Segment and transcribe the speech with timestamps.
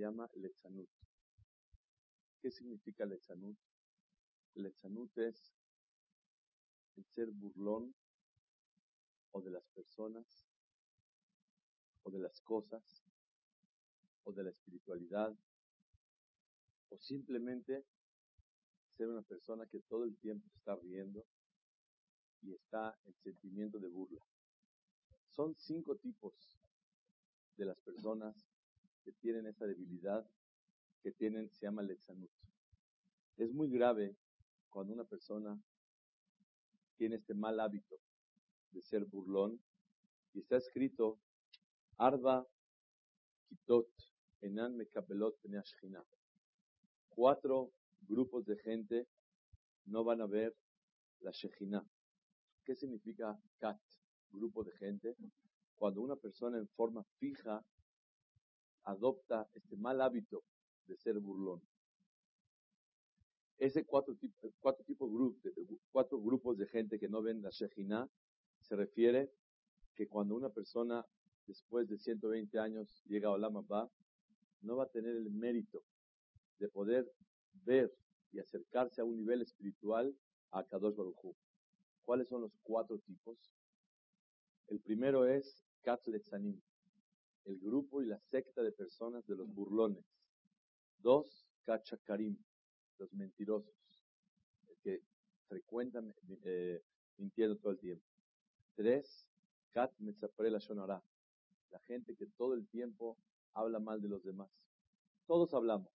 [0.00, 0.88] llama Letzanut.
[2.40, 3.58] ¿Qué significa Letzanut?
[4.54, 5.54] Letzanut es
[6.96, 7.94] el ser burlón
[9.32, 10.48] o de las personas
[12.02, 13.04] o de las cosas
[14.24, 15.36] o de la espiritualidad
[16.88, 17.84] o simplemente
[18.96, 21.26] ser una persona que todo el tiempo está riendo
[22.42, 24.24] y está en sentimiento de burla.
[25.28, 26.34] Son cinco tipos
[27.56, 28.50] de las personas
[29.04, 30.28] que tienen esa debilidad
[31.02, 32.30] que tienen, se llama lexanut.
[33.36, 34.16] Es muy grave
[34.68, 35.58] cuando una persona
[36.96, 37.96] tiene este mal hábito
[38.72, 39.60] de ser burlón
[40.34, 41.18] y está escrito
[41.96, 42.46] Arba
[43.48, 43.88] Kitot
[44.42, 45.36] Enan Mekabelot
[47.08, 49.08] Cuatro grupos de gente
[49.86, 50.54] no van a ver
[51.20, 51.84] la Shejina.
[52.64, 53.80] ¿Qué significa Kat?
[54.30, 55.16] Grupo de gente.
[55.74, 57.64] Cuando una persona en forma fija
[58.84, 60.42] adopta este mal hábito
[60.86, 61.60] de ser burlón.
[63.58, 64.16] Ese cuatro,
[64.60, 65.10] cuatro, tipos,
[65.92, 68.08] cuatro grupos de gente que no ven la Shejina
[68.60, 69.30] se refiere
[69.94, 71.04] que cuando una persona
[71.46, 73.64] después de 120 años llega a Olam
[74.62, 75.82] no va a tener el mérito
[76.58, 77.12] de poder
[77.64, 77.92] ver
[78.32, 80.14] y acercarse a un nivel espiritual
[80.52, 81.34] a Kadosh Baruj
[82.04, 83.38] ¿Cuáles son los cuatro tipos?
[84.68, 86.00] El primero es Kat
[87.44, 90.04] el grupo y la secta de personas de los burlones.
[90.98, 92.36] Dos, Kachakarim,
[92.98, 93.74] los mentirosos,
[94.82, 95.02] que
[95.48, 96.14] frecuentan
[96.44, 96.82] eh,
[97.16, 98.04] mintiendo todo el tiempo.
[98.74, 99.26] Tres,
[99.72, 100.60] Kat Metzapre la
[101.70, 103.16] la gente que todo el tiempo
[103.54, 104.50] habla mal de los demás.
[105.26, 105.92] Todos hablamos,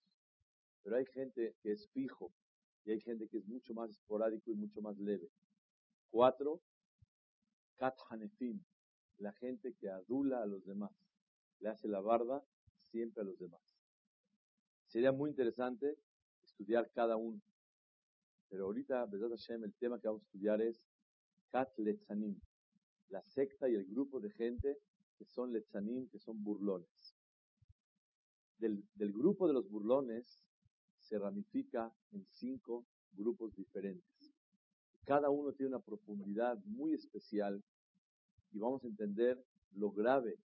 [0.84, 2.32] pero hay gente que es fijo
[2.86, 5.30] y hay gente que es mucho más esporádico y mucho más leve.
[6.10, 6.62] Cuatro,
[7.76, 8.64] Kat Hanefim,
[9.18, 10.92] la gente que adula a los demás,
[11.68, 12.44] hace la barba
[12.78, 13.62] siempre a los demás.
[14.88, 15.98] Sería muy interesante
[16.44, 17.42] estudiar cada uno.
[18.50, 20.82] Pero ahorita, Hashem, el tema que vamos a estudiar es
[21.52, 22.40] Kat Letzanim,
[23.10, 24.78] la secta y el grupo de gente
[25.18, 27.16] que son Letzanim, que son burlones.
[28.58, 30.40] Del, del grupo de los burlones
[31.00, 34.34] se ramifica en cinco grupos diferentes.
[35.04, 37.64] Cada uno tiene una profundidad muy especial
[38.52, 39.44] y vamos a entender
[39.74, 40.38] lo grave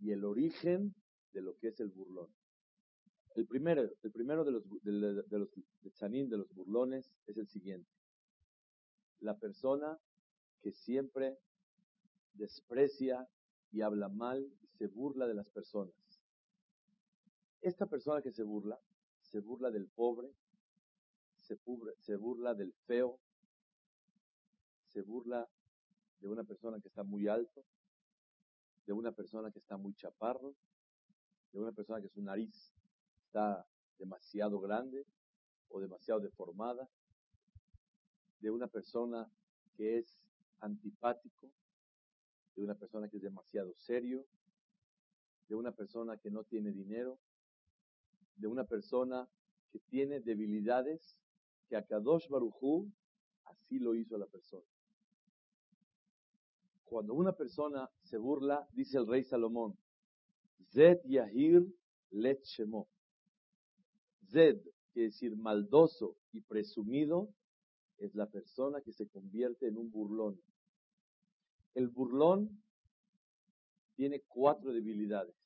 [0.00, 0.94] y el origen
[1.32, 2.28] de lo que es el burlón.
[3.34, 7.90] El primero, el primero de los de, de los de los burlones, es el siguiente.
[9.20, 9.98] La persona
[10.60, 11.38] que siempre
[12.34, 13.28] desprecia
[13.70, 15.94] y habla mal y se burla de las personas.
[17.60, 18.78] Esta persona que se burla
[19.30, 20.32] se burla del pobre,
[21.36, 21.58] se,
[22.00, 23.18] se burla del feo,
[24.86, 25.46] se burla
[26.20, 27.64] de una persona que está muy alto,
[28.88, 30.54] de una persona que está muy chaparro,
[31.52, 32.72] de una persona que su nariz
[33.26, 33.68] está
[33.98, 35.04] demasiado grande
[35.68, 36.88] o demasiado deformada,
[38.40, 39.30] de una persona
[39.76, 40.18] que es
[40.60, 41.50] antipático,
[42.56, 44.24] de una persona que es demasiado serio,
[45.48, 47.18] de una persona que no tiene dinero,
[48.36, 49.28] de una persona
[49.70, 51.18] que tiene debilidades
[51.68, 52.90] que a Kadosh Barujú
[53.44, 54.64] así lo hizo a la persona.
[56.88, 59.76] Cuando una persona se burla, dice el rey Salomón,
[60.72, 61.66] Zed Yahir
[62.10, 62.88] Let Shemo.
[64.30, 64.58] Zed,
[64.92, 67.28] quiere decir maldoso y presumido,
[67.98, 70.40] es la persona que se convierte en un burlón.
[71.74, 72.62] El burlón
[73.94, 75.36] tiene cuatro debilidades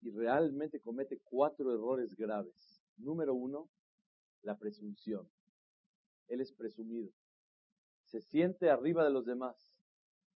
[0.00, 2.82] y realmente comete cuatro errores graves.
[2.96, 3.68] Número uno,
[4.42, 5.28] la presunción.
[6.28, 7.10] Él es presumido.
[8.04, 9.73] Se siente arriba de los demás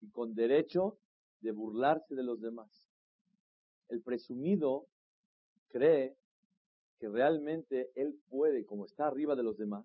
[0.00, 0.98] y con derecho
[1.40, 2.88] de burlarse de los demás.
[3.88, 4.86] El presumido
[5.68, 6.16] cree
[6.98, 9.84] que realmente él puede, como está arriba de los demás,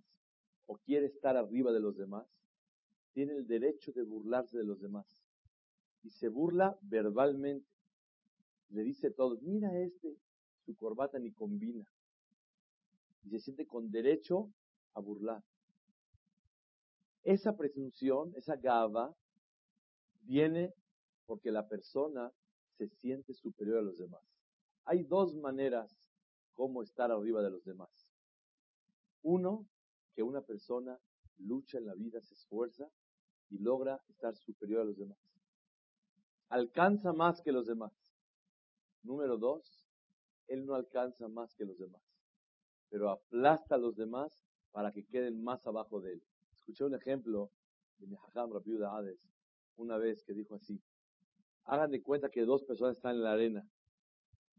[0.65, 2.25] o quiere estar arriba de los demás,
[3.13, 5.05] tiene el derecho de burlarse de los demás.
[6.03, 7.71] Y se burla verbalmente
[8.71, 10.15] le dice a todos, mira este,
[10.65, 11.85] su corbata ni combina.
[13.23, 14.49] Y se siente con derecho
[14.93, 15.43] a burlar.
[17.23, 19.13] Esa presunción, esa gava,
[20.31, 20.74] viene
[21.25, 22.31] porque la persona
[22.78, 24.24] se siente superior a los demás.
[24.86, 26.10] Hay dos maneras
[26.54, 27.89] como estar arriba de los demás.
[29.24, 29.68] Uno,
[30.16, 30.98] que una persona
[31.38, 32.89] lucha en la vida, se esfuerza
[33.50, 35.18] y logra estar superior a los demás.
[36.48, 37.92] Alcanza más que los demás.
[39.04, 39.86] Número dos,
[40.48, 42.04] él no alcanza más que los demás,
[42.89, 46.24] pero aplasta a los demás para que queden más abajo de él.
[46.54, 47.51] Escuché un ejemplo
[47.98, 49.19] de mi hajam Rabiuda Hades,
[49.81, 50.80] una vez que dijo así,
[51.66, 53.68] hagan de cuenta que dos personas están en la arena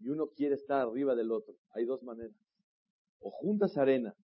[0.00, 1.54] y uno quiere estar arriba del otro.
[1.70, 2.36] Hay dos maneras.
[3.20, 4.14] O juntas arena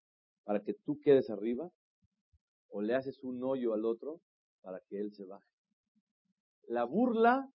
[0.44, 1.70] para que tú quedes arriba,
[2.70, 4.20] o le haces un hoyo al otro
[4.62, 5.46] para que él se baje.
[6.66, 7.50] La burla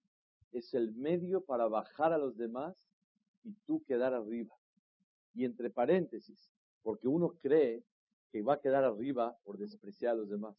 [0.52, 2.76] es el medio para bajar a los demás
[3.44, 4.54] y tú quedar arriba.
[5.34, 6.50] Y entre paréntesis,
[6.82, 7.84] porque uno cree
[8.32, 10.56] que va a quedar arriba por despreciar a los demás.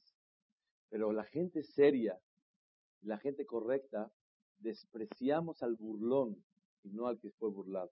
[0.89, 2.19] Pero la gente seria,
[3.01, 4.11] la gente correcta,
[4.59, 6.43] despreciamos al burlón
[6.83, 7.91] y no al que fue burlado.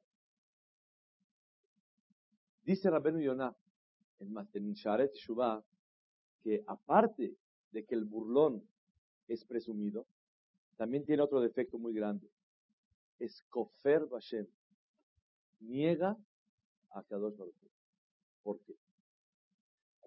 [2.63, 3.55] Dice Rabenu Yonah
[4.19, 5.63] en Sharet Shubá
[6.41, 7.35] que aparte
[7.71, 8.67] de que el burlón
[9.27, 10.05] es presumido,
[10.75, 12.29] también tiene otro defecto muy grande.
[13.19, 14.07] Es Kofer.
[15.59, 16.15] Niega
[16.91, 17.55] a Kadosh Baruch
[18.43, 18.75] ¿Por qué?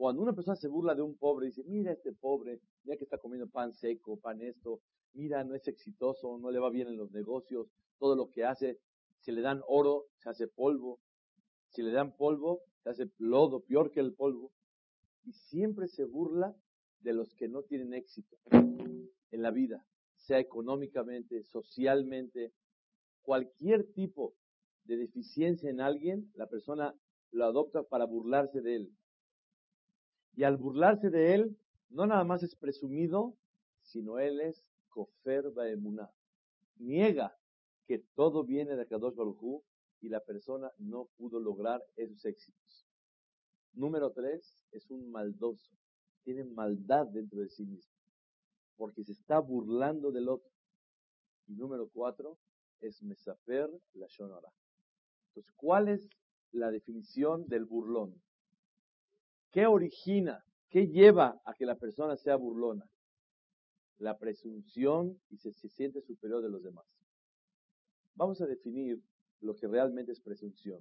[0.00, 3.18] Cuando una persona se burla de un pobre, dice, mira este pobre, mira que está
[3.18, 4.80] comiendo pan seco, pan esto,
[5.12, 7.68] mira, no es exitoso, no le va bien en los negocios,
[7.98, 8.78] todo lo que hace,
[9.18, 11.00] si le dan oro, se hace polvo,
[11.68, 14.52] si le dan polvo, se hace lodo, peor que el polvo,
[15.26, 16.56] y siempre se burla
[17.00, 19.84] de los que no tienen éxito en la vida,
[20.16, 22.54] sea económicamente, socialmente,
[23.20, 24.34] cualquier tipo
[24.84, 26.94] de deficiencia en alguien, la persona
[27.32, 28.96] lo adopta para burlarse de él.
[30.40, 31.58] Y al burlarse de él,
[31.90, 33.36] no nada más es presumido,
[33.82, 36.10] sino él es kofer baemuná.
[36.76, 37.36] Niega
[37.86, 39.62] que todo viene de Kadosh Baruj
[40.00, 42.86] y la persona no pudo lograr esos éxitos.
[43.74, 45.76] Número tres, es un maldoso.
[46.24, 47.92] Tiene maldad dentro de sí mismo.
[48.78, 50.50] Porque se está burlando del otro.
[51.48, 52.38] Y número cuatro,
[52.80, 54.48] es mesaper la shonara.
[55.28, 56.08] Entonces, ¿cuál es
[56.50, 58.14] la definición del burlón?
[59.50, 62.88] ¿Qué origina, qué lleva a que la persona sea burlona?
[63.98, 66.86] La presunción y se, se siente superior de los demás.
[68.14, 69.00] Vamos a definir
[69.40, 70.80] lo que realmente es presunción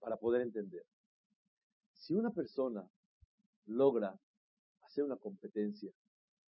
[0.00, 0.84] para poder entender.
[1.92, 2.88] Si una persona
[3.66, 4.18] logra
[4.82, 5.90] hacer una competencia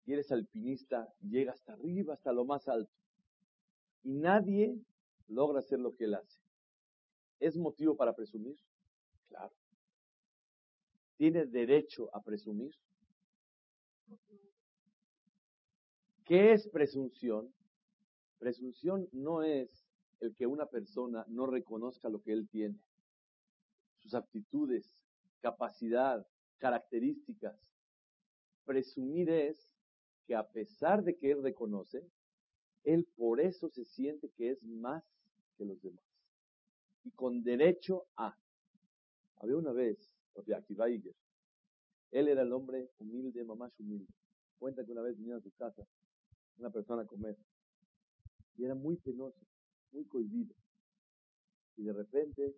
[0.07, 2.93] y eres alpinista, llega hasta arriba, hasta lo más alto,
[4.03, 4.75] y nadie
[5.29, 6.41] logra hacer lo que él hace,
[7.39, 8.57] ¿es motivo para presumir?
[9.29, 9.53] Claro.
[11.21, 12.75] ¿Tiene derecho a presumir?
[16.25, 17.53] ¿Qué es presunción?
[18.39, 19.69] Presunción no es
[20.21, 22.81] el que una persona no reconozca lo que él tiene,
[23.99, 24.91] sus aptitudes,
[25.43, 26.27] capacidad,
[26.57, 27.61] características.
[28.65, 29.69] Presumir es
[30.27, 32.03] que a pesar de que él reconoce,
[32.83, 35.05] él por eso se siente que es más
[35.59, 36.07] que los demás.
[37.05, 38.35] Y con derecho a.
[39.37, 40.17] Había una vez,
[42.13, 44.13] él era el hombre humilde, mamás humilde.
[44.59, 45.87] Cuenta que una vez vino a su casa
[46.59, 47.37] una persona a comer
[48.57, 49.41] y era muy penoso
[49.93, 50.55] muy cohibido.
[51.77, 52.57] Y de repente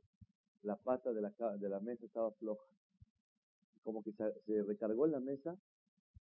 [0.63, 2.67] la pata de la, de la mesa estaba floja.
[3.83, 5.57] Como que se, recargó en la mesa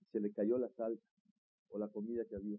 [0.01, 1.03] y se le cayó la salsa
[1.71, 2.59] o la comida que había.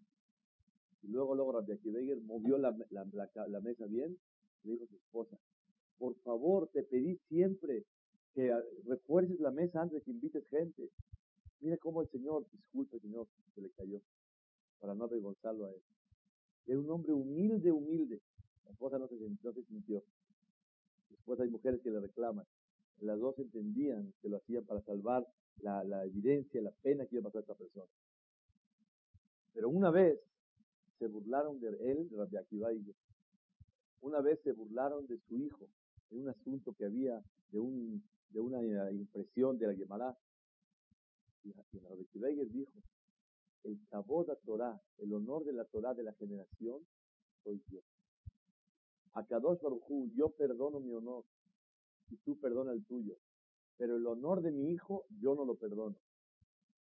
[1.01, 1.79] Y luego, luego Rabbi
[2.21, 3.05] movió la, la,
[3.47, 4.17] la, mesa bien
[4.63, 5.37] y le dijo a su esposa,
[5.97, 7.85] por favor, te pedí siempre
[8.33, 8.53] que
[8.85, 10.89] refuerces la mesa antes de que invites gente.
[11.61, 14.01] Mira cómo el Señor, disculpe Señor, se le cayó,
[14.79, 15.81] para no avergonzarlo a él.
[16.67, 18.21] Era un hombre humilde, humilde.
[18.65, 19.17] La esposa no se,
[19.63, 20.03] sintió.
[21.09, 22.45] Después hay mujeres que le reclaman.
[23.01, 25.27] Las dos entendían que lo hacían para salvar
[25.61, 27.91] la, la evidencia, la pena que iba a pasar a esta persona.
[29.53, 30.19] Pero una vez
[30.99, 32.69] se burlaron de él, de Rabbi Akiva
[34.01, 35.67] Una vez se burlaron de su hijo
[36.11, 40.17] en un asunto que había de, un, de una impresión de la Gemara.
[41.43, 42.71] Y Rabbi dijo,
[43.63, 46.85] el sabor Torah, el honor de la Torah de la generación,
[47.43, 47.79] soy yo.
[49.13, 49.83] A Kadosh Baruj
[50.15, 51.25] yo perdono mi honor
[52.09, 53.15] y tú perdona el tuyo.
[53.77, 55.95] Pero el honor de mi hijo, yo no lo perdono.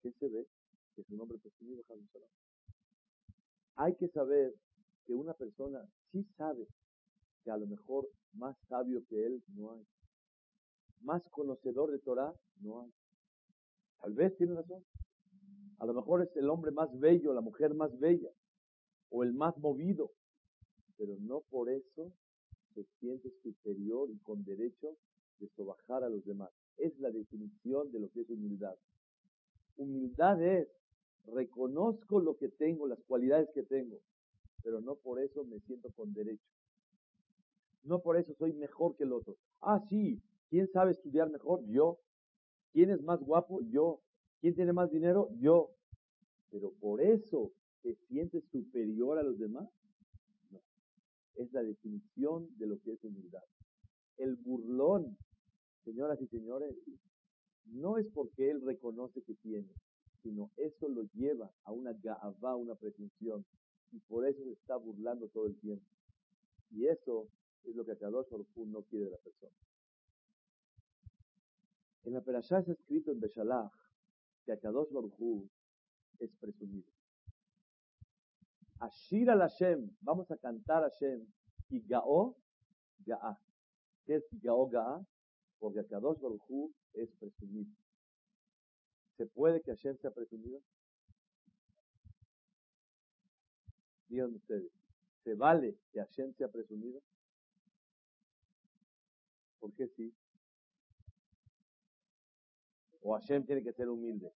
[0.02, 0.47] ¿Qué se ve?
[0.95, 1.83] Que su nombre presumido
[3.76, 4.54] Hay que saber
[5.06, 6.66] que una persona sí sabe
[7.47, 9.87] que a lo mejor más sabio que él no hay.
[11.03, 12.93] Más conocedor de Torah no hay.
[14.00, 14.83] Tal vez tiene razón.
[15.79, 18.31] A lo mejor es el hombre más bello, la mujer más bella,
[19.11, 20.11] o el más movido,
[20.97, 22.12] pero no por eso
[22.75, 24.97] se siente superior y con derecho
[25.38, 26.50] de sobajar a los demás.
[26.79, 28.75] Es la definición de lo que es humildad.
[29.76, 30.69] Humildad es,
[31.26, 34.00] reconozco lo que tengo, las cualidades que tengo,
[34.65, 36.43] pero no por eso me siento con derecho.
[37.87, 39.37] No por eso soy mejor que el otro.
[39.61, 41.64] Ah, sí, ¿quién sabe estudiar mejor?
[41.66, 42.00] Yo.
[42.73, 43.61] ¿Quién es más guapo?
[43.71, 44.00] Yo.
[44.40, 45.28] ¿Quién tiene más dinero?
[45.38, 45.71] Yo.
[46.50, 47.52] Pero por eso
[47.83, 49.69] te sientes superior a los demás.
[50.50, 50.61] No.
[51.37, 53.45] Es la definición de lo que es humildad.
[54.16, 55.16] El burlón,
[55.85, 56.75] señoras y señores,
[57.66, 59.73] no es porque él reconoce que tiene,
[60.25, 63.45] sino eso lo lleva a una gaavá, una presunción.
[63.93, 65.87] Y por eso se está burlando todo el tiempo.
[66.73, 67.28] Y eso
[67.66, 69.56] es lo que Akadosh Baruj no quiere de la persona.
[72.04, 73.73] En la Perashá está escrito en Beshalach
[74.44, 75.49] que Akadosh Baruj
[76.20, 76.90] es presumido.
[78.78, 81.26] Ashir al Hashem, vamos a cantar a Hashem,
[81.70, 82.37] y Gao,
[83.04, 83.38] Ga'a.
[84.04, 85.04] ¿Qué es Gao, Ga'a?
[85.58, 87.73] Porque Akadosh Baruj es presumido.
[89.16, 90.61] ¿Se puede que Hashem sea presumido?
[94.08, 94.70] Digan ustedes,
[95.25, 97.02] ¿se vale que Hashem sea presumido?
[99.66, 100.14] ¿Por qué sí?
[103.02, 104.32] O Hashem tiene que ser humilde.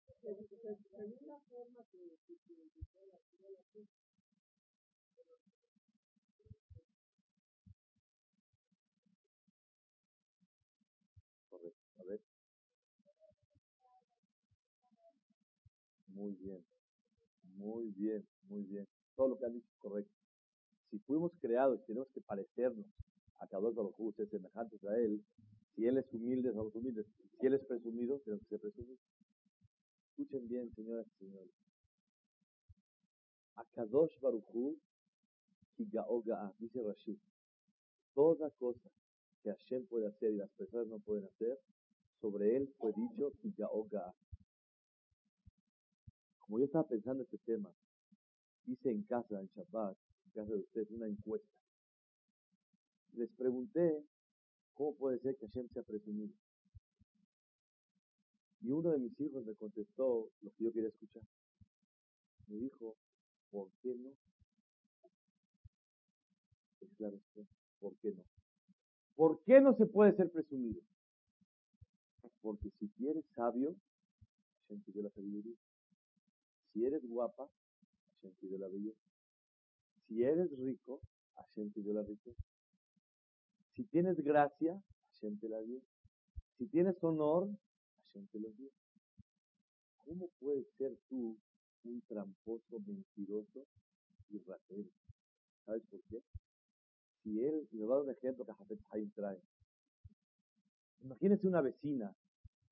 [11.48, 11.78] Correcto.
[12.00, 12.20] A ver.
[16.08, 16.66] Muy bien.
[17.54, 18.88] Muy bien, muy bien.
[19.14, 20.12] Todo lo que han dicho es correcto.
[20.90, 22.86] Si fuimos creados, tenemos que parecernos
[23.40, 25.22] a cada uno de los semejantes a él.
[25.74, 27.06] Si él es humilde, somos humildes.
[27.38, 29.00] Si él es presumido, tenemos que ser presumidos.
[30.10, 31.52] Escuchen bien, señoras y señores.
[33.56, 34.78] Akadosh Baruchu
[35.78, 37.18] Higaoga, dice Rashid.
[38.14, 38.90] Toda cosa
[39.42, 41.58] que Hashem puede hacer y las personas no pueden hacer,
[42.20, 44.14] sobre él fue dicho Higaoga.
[46.38, 47.72] Como yo estaba pensando este tema,
[48.66, 51.59] hice en casa, en Shabbat, en casa de ustedes, una encuesta.
[53.14, 54.04] Les pregunté
[54.74, 56.34] cómo puede ser que Hashem sea presumido.
[58.62, 61.22] Y uno de mis hijos me contestó lo que yo quería escuchar.
[62.48, 62.96] Me dijo,
[63.50, 64.10] ¿por qué no?
[66.80, 67.54] Es la respuesta.
[67.78, 68.24] ¿Por qué no?
[69.14, 70.82] ¿Por qué no se puede ser presumido?
[72.42, 73.76] Porque si eres sabio,
[74.68, 75.56] Hashem la sabiduría.
[76.72, 77.48] Si eres guapa,
[78.14, 79.00] Hashem te dio la belleza.
[80.06, 81.00] Si eres rico,
[81.34, 82.49] Hashem te dio la riqueza.
[83.74, 85.80] Si tienes gracia, Hashem te la dio.
[86.58, 87.48] Si tienes honor,
[88.02, 88.70] Hashem te lo dio.
[90.04, 91.38] ¿Cómo puedes ser tú
[91.84, 93.66] un tramposo, mentiroso
[94.28, 94.90] y ratero?
[95.64, 96.22] ¿Sabes por qué?
[97.22, 99.40] Si él, me va a dar un ejemplo que Jafet Haim trae.
[101.00, 102.14] Imagínese una vecina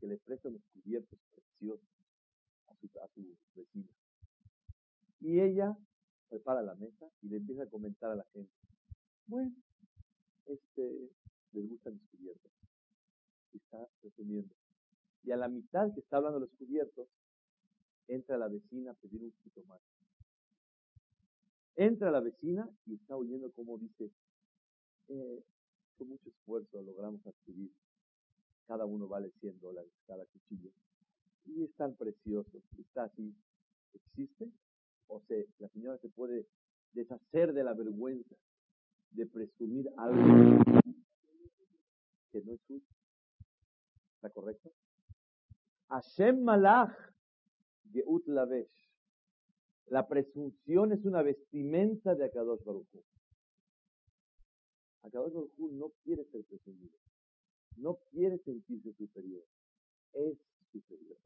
[0.00, 1.88] que le presta unos cubiertos preciosos
[2.66, 3.88] a su, a su vecina.
[5.20, 5.76] Y ella
[6.28, 8.52] prepara la mesa y le empieza a comentar a la gente.
[9.26, 9.54] Bueno,
[10.48, 11.10] este,
[11.52, 12.50] les gustan los cubiertos.
[13.52, 14.54] Está resumiendo.
[15.24, 17.08] Y a la mitad que está hablando de los cubiertos,
[18.08, 19.32] entra la vecina a pedir un
[19.66, 19.80] más.
[21.76, 24.10] Entra la vecina y está oyendo cómo dice,
[25.08, 25.44] eh,
[25.96, 27.70] con mucho esfuerzo logramos adquirir.
[28.66, 30.70] Cada uno vale 100 dólares, cada cuchillo.
[31.46, 33.34] Y es tan precioso, está así.
[33.94, 34.50] ¿Existe?
[35.06, 36.46] O sea, la señora se puede
[36.92, 38.36] deshacer de la vergüenza
[39.12, 40.62] de presumir algo
[42.32, 42.84] que no es suyo.
[44.16, 44.72] ¿Está correcto?
[46.18, 46.92] Hashem Malach
[47.92, 48.66] Geut Lavesh.
[49.86, 52.88] La presunción es una vestimenta de Akadosh Baruch
[55.02, 56.98] Akadosh Baruch no quiere ser presumido.
[57.76, 59.44] No quiere sentirse superior.
[60.12, 60.36] Es
[60.72, 61.18] superior.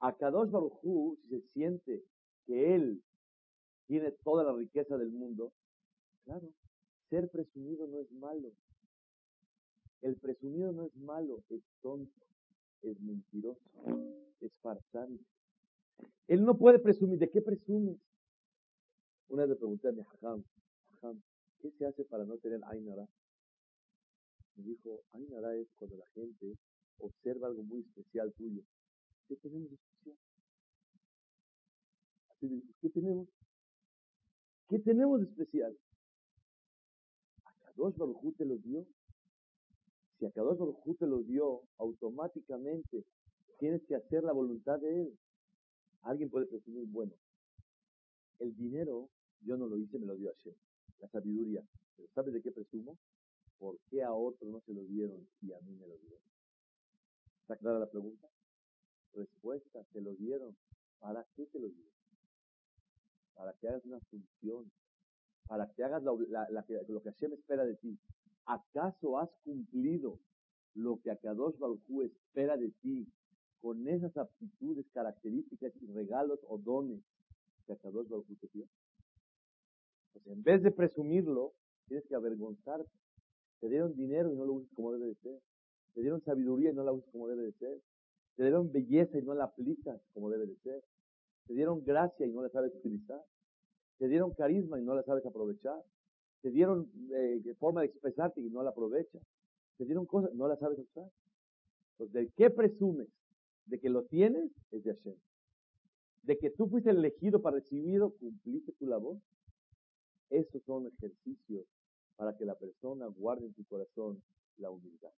[0.00, 2.02] Akadosh Baruch si se siente
[2.46, 3.02] que él
[3.86, 5.52] tiene toda la riqueza del mundo,
[6.24, 6.48] Claro,
[7.10, 8.54] ser presumido no es malo.
[10.00, 12.24] El presumido no es malo, es tonto,
[12.90, 13.60] es mentiroso,
[14.40, 15.24] es farsante.
[16.28, 17.18] Él no puede presumir.
[17.18, 17.98] ¿De qué presumes?
[19.28, 20.44] Una vez le pregunté a mi hajam,
[21.60, 23.06] ¿qué se hace para no tener Ainara?
[24.56, 26.56] Me dijo, Ainara es cuando la gente
[26.98, 28.62] observa algo muy especial tuyo.
[29.28, 30.16] ¿Qué tenemos de especial?
[32.30, 33.28] Así ¿qué tenemos?
[34.68, 35.78] ¿Qué tenemos de especial?
[37.44, 38.86] Akadosh Baruj te los dio.
[40.24, 43.04] Si Akadosh Baruj te los dio, automáticamente
[43.58, 45.18] tienes que hacer la voluntad de Él.
[46.00, 47.12] Alguien puede presumir, bueno,
[48.38, 49.10] el dinero
[49.42, 50.54] Yo no lo hice, me lo dio Hashem.
[51.00, 51.62] La sabiduría.
[51.96, 52.96] Pero ¿sabes de qué presumo?
[53.58, 56.22] ¿Por qué a otro no se lo dieron y a mí me lo dieron?
[57.42, 58.26] ¿Está clara la pregunta?
[59.12, 60.56] Respuesta, te lo dieron.
[61.00, 61.92] ¿Para qué te lo dieron?
[63.34, 64.72] Para que hagas una función.
[65.46, 67.98] Para que hagas lo que Hashem espera de ti.
[68.46, 70.18] ¿Acaso has cumplido
[70.74, 73.06] lo que Akadosh Baruj espera de ti
[73.60, 77.02] con esas aptitudes, características y regalos o dones
[77.66, 78.66] que Akadosh Baruj te dio?
[80.26, 81.54] En vez de presumirlo,
[81.86, 82.90] tienes que avergonzarte.
[83.60, 85.40] Te dieron dinero y no lo usas como debe de ser.
[85.94, 87.80] Te dieron sabiduría y no la usas como debe de ser.
[88.36, 90.84] Te dieron belleza y no la aplicas como debe de ser.
[91.46, 93.22] Te dieron gracia y no la sabes utilizar.
[93.98, 95.82] Te dieron carisma y no la sabes aprovechar.
[96.44, 99.22] Te dieron eh, forma de expresarte y no la aprovechas.
[99.78, 101.10] Te dieron cosas, no las sabes usar.
[101.96, 103.08] Pues, ¿de qué presumes?
[103.64, 105.16] De que lo tienes, es de Hashem.
[106.24, 109.16] De que tú fuiste elegido para recibirlo, cumpliste tu labor.
[110.28, 111.64] Esos son ejercicios
[112.16, 114.22] para que la persona guarde en su corazón
[114.58, 115.14] la humildad.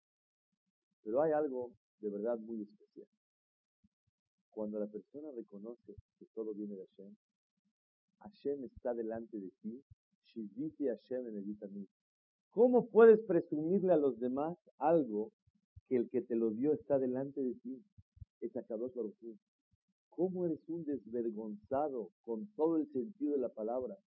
[1.01, 3.07] Pero hay algo de verdad muy especial.
[4.51, 7.15] Cuando la persona reconoce que todo viene de Hashem,
[8.19, 9.83] Hashem está delante de ti,
[12.51, 15.31] ¿Cómo puedes presumirle a los demás algo
[15.87, 17.83] que el que te lo dio está delante de ti?
[18.41, 18.93] Es Akadosh
[20.09, 23.97] ¿Cómo eres un desvergonzado con todo el sentido de la palabra?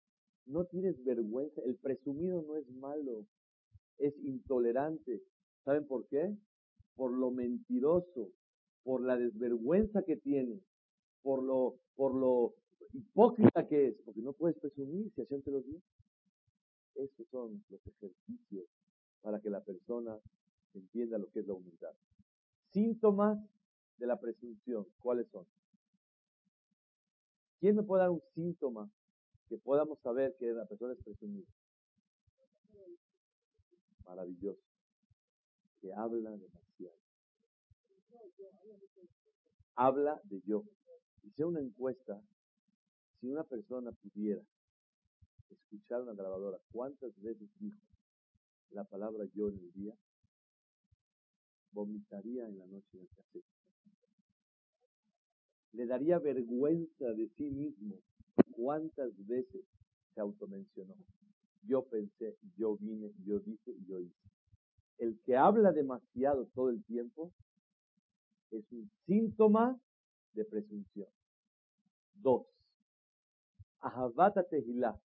[0.46, 1.60] No tienes vergüenza.
[1.62, 3.26] El presumido no es malo,
[3.98, 5.22] es intolerante.
[5.64, 6.34] ¿Saben por qué?
[6.96, 8.32] Por lo mentiroso,
[8.82, 10.60] por la desvergüenza que tiene,
[11.22, 12.54] por lo, por lo
[12.94, 15.78] hipócrita que es, porque no puedes presumir si Hashem te lo dio.
[16.98, 18.66] Estos son los ejercicios
[19.22, 20.18] para que la persona
[20.74, 21.94] entienda lo que es la humildad.
[22.72, 23.38] Síntomas
[23.98, 25.46] de la presunción, ¿cuáles son?
[27.60, 28.90] ¿Quién me puede dar un síntoma
[29.48, 31.46] que podamos saber que la persona es presumida?
[34.04, 34.60] Maravilloso.
[35.80, 36.96] Que habla demasiado.
[39.76, 40.64] Habla de yo.
[41.22, 42.20] Hice una encuesta,
[43.20, 44.42] si una persona pudiera
[45.50, 47.80] escuchar una grabadora, ¿cuántas veces dijo
[48.70, 49.94] la palabra yo en el día?
[51.72, 53.44] Vomitaría en la noche en el cassette.
[55.72, 57.96] Le daría vergüenza de sí mismo
[58.52, 59.64] cuántas veces
[60.14, 60.94] se automencionó.
[61.62, 64.28] Yo pensé, yo vine, yo dije yo hice.
[64.98, 67.32] El que habla demasiado todo el tiempo
[68.50, 69.78] es un síntoma
[70.32, 71.08] de presunción.
[72.14, 72.46] Dos.
[74.50, 74.98] Tehilá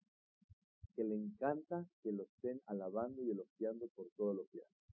[0.95, 4.83] que le encanta que lo estén alabando y elogiando por todo lo que hace.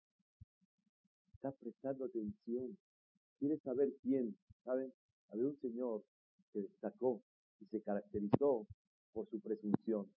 [1.34, 2.76] Está prestando atención.
[3.38, 4.36] Quiere saber quién.
[4.64, 4.92] ¿Saben?
[5.30, 6.02] Había un señor
[6.52, 7.22] que destacó
[7.60, 8.66] y se caracterizó
[9.12, 10.10] por su presunción.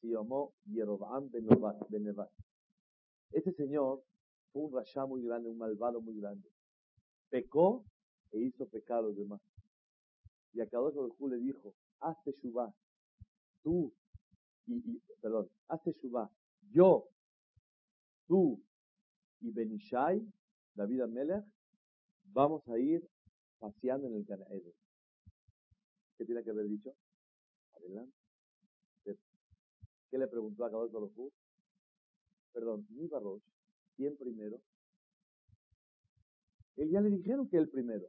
[0.00, 2.30] Se llamó Yerovam Benevat.
[3.32, 4.02] Ese señor
[4.52, 6.48] fue un rasha muy grande, un malvado muy grande.
[7.30, 7.84] Pecó
[8.32, 9.40] e hizo pecar a los demás.
[10.52, 12.72] Y a cada uno le dijo, hazte shubá,
[13.62, 13.92] tú
[14.66, 16.30] y, perdón, hace Shubá,
[16.70, 17.08] yo,
[18.26, 18.62] tú
[19.40, 20.26] y Benishai,
[20.74, 21.44] David Amelech,
[22.24, 23.08] vamos a ir
[23.58, 24.62] paseando en el Canaed.
[26.16, 26.94] ¿Qué tiene que haber dicho?
[27.74, 28.14] Adelante.
[30.10, 31.32] ¿Qué le preguntó a Kadosh Baruj
[32.52, 33.42] Perdón, mi Barosh,
[33.96, 34.60] ¿quién primero?
[36.76, 38.08] Él ya le dijeron que el primero.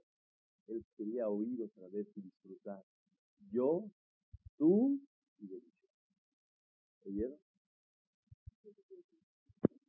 [0.68, 2.84] Él quería oír otra vez y disfrutar.
[3.52, 3.90] Yo,
[4.58, 5.00] tú
[5.40, 5.75] y Benishai.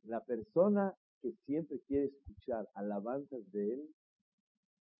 [0.03, 3.95] La persona que siempre quiere escuchar alabanzas de él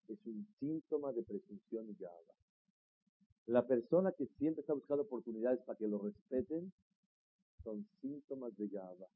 [0.07, 2.33] es un síntoma de presunción y gaba.
[3.45, 6.73] La persona que siempre está buscando oportunidades para que lo respeten
[7.63, 9.07] son síntomas de gaba.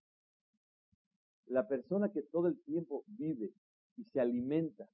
[1.47, 3.51] La persona que todo el tiempo vive
[3.97, 4.87] y se alimenta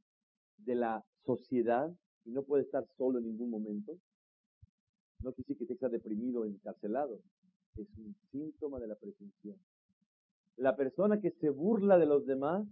[0.58, 1.94] de la sociedad
[2.26, 4.00] y no puede estar solo en ningún momento,
[5.20, 7.22] no quiere decir que esté deprimido o encarcelado,
[7.78, 9.58] es un síntoma de la presunción.
[10.58, 12.68] La persona que se burla de los demás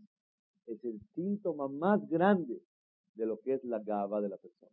[0.68, 2.62] es el síntoma más grande
[3.16, 4.72] de lo que es la gaba de la persona.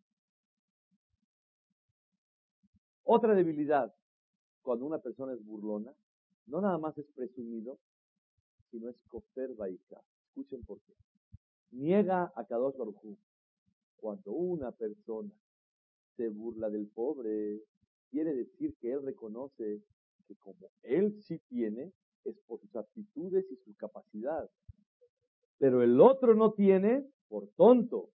[3.05, 3.95] Otra debilidad,
[4.63, 5.93] cuando una persona es burlona,
[6.47, 7.79] no nada más es presumido,
[8.71, 10.01] sino es kofer baika.
[10.29, 10.95] Escuchen por qué.
[11.73, 12.97] Niega a Kadosh Baruj
[13.97, 15.33] Cuando una persona
[16.17, 17.63] se burla del pobre,
[18.11, 19.83] quiere decir que él reconoce
[20.37, 21.93] como él sí tiene,
[22.25, 24.49] es por sus aptitudes y su capacidad.
[25.59, 28.11] Pero el otro no tiene por tonto,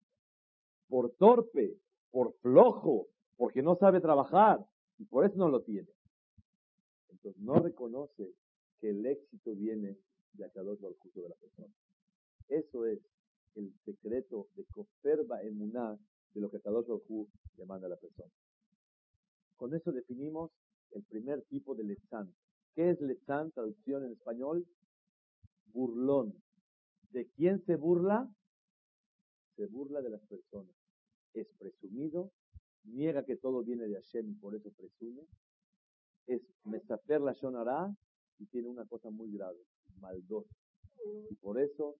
[0.87, 1.77] por torpe,
[2.11, 4.65] por flojo, porque no sabe trabajar
[4.97, 5.89] y por eso no lo tiene.
[7.09, 8.33] éxitos, no reconoce
[8.79, 9.97] que el éxito viene
[10.33, 11.73] de Akadosh Baruj de la persona.
[12.47, 12.99] Eso es
[13.55, 15.97] el secreto de Koferba Emuná
[16.33, 18.31] de lo que Akadosh Baruj le manda a la persona.
[19.55, 20.51] Con eso definimos
[20.93, 22.33] el primer tipo de Letzán.
[22.75, 23.51] ¿Qué es Letzán?
[23.51, 24.65] Traducción en español.
[25.73, 26.33] Burlón.
[27.11, 28.27] ¿De quién se burla?
[29.55, 30.73] Se burla de las personas.
[31.33, 32.31] Es presumido,
[32.83, 35.23] niega que todo viene de Hashem y por eso presume.
[36.27, 37.95] Es Mesafer la Shonara
[38.39, 39.59] y tiene una cosa muy grave,
[39.99, 40.49] maldoso.
[41.29, 41.97] Y por eso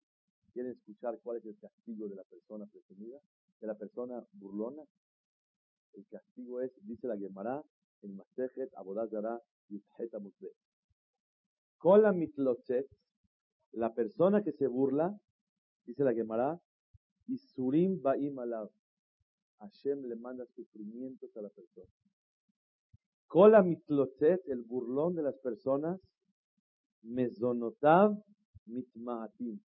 [0.54, 3.20] quieren escuchar cuál es el castigo de la persona presumida,
[3.60, 4.84] de la persona burlona.
[5.94, 7.64] El castigo es, dice la Gemara,
[8.04, 9.40] en Masejet Abodazara
[9.70, 10.50] Yuthet Amutbe.
[11.78, 12.88] Kola mitlochet,
[13.74, 15.14] la persona que se burla,
[15.86, 16.60] dice la Gemara,
[17.28, 18.70] Isurim Ba'im Alav.
[19.60, 21.92] Hashem le manda sufrimientos a la persona.
[23.28, 26.00] Kola mitlochet, el burlón de las personas,
[27.04, 28.16] Mezonotav
[28.66, 29.60] mitmaatim.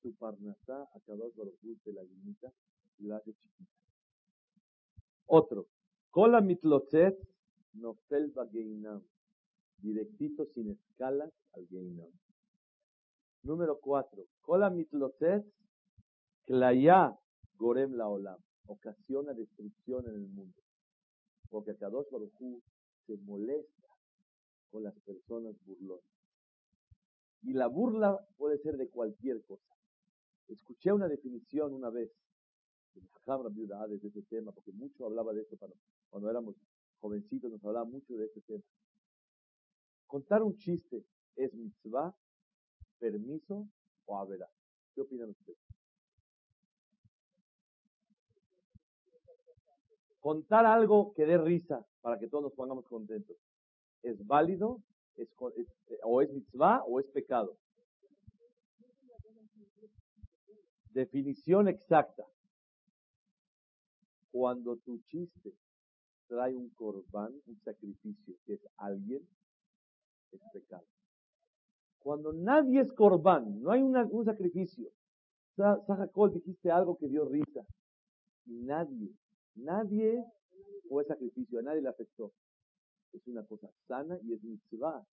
[0.00, 2.52] Su parnasá a cada de la limita
[2.98, 3.70] y la hace chiquita.
[5.26, 5.66] Otro.
[6.10, 7.18] Kola mitlochet,
[7.74, 9.02] Nofel Bageinam.
[9.78, 12.10] Directito sin escalas al Geinam.
[13.42, 14.24] Número 4.
[14.40, 15.44] Kola mitlotet
[16.46, 17.18] klaya
[17.58, 18.40] gorem la olam.
[18.66, 20.62] Ocasiona destrucción en el mundo.
[21.50, 22.62] Porque Kadosh Baruj
[23.06, 23.88] se molesta
[24.70, 26.04] con las personas burlonas.
[27.42, 29.74] Y la burla puede ser de cualquier cosa.
[30.48, 32.10] Escuché una definición una vez
[32.94, 35.56] de de ese tema, porque mucho hablaba de eso
[36.10, 36.54] cuando éramos
[37.04, 38.62] jovencitos nos hablaba mucho de este tema.
[40.06, 41.04] Contar un chiste
[41.36, 42.16] es mitzvah,
[42.98, 43.68] permiso
[44.06, 44.48] o haberá.
[44.94, 45.58] ¿Qué opinan ustedes?
[50.18, 53.36] Contar algo que dé risa para que todos nos pongamos contentos.
[54.02, 54.80] ¿Es válido?
[55.16, 55.28] ¿Es,
[56.04, 57.58] o es mitzvah o es pecado?
[60.88, 62.24] Definición exacta.
[64.32, 65.52] Cuando tu chiste
[66.34, 69.22] trae un corbán, un sacrificio, que es alguien,
[70.32, 70.84] es pecado.
[72.00, 74.90] Cuando nadie es corbán, no hay un sacrificio.
[75.56, 77.64] Sajacol dijiste algo que dio risa.
[78.46, 79.14] Y nadie,
[79.54, 80.24] nadie
[80.88, 82.32] fue sacrificio, a nadie le afectó.
[83.12, 85.06] Es una cosa sana y es mitzvah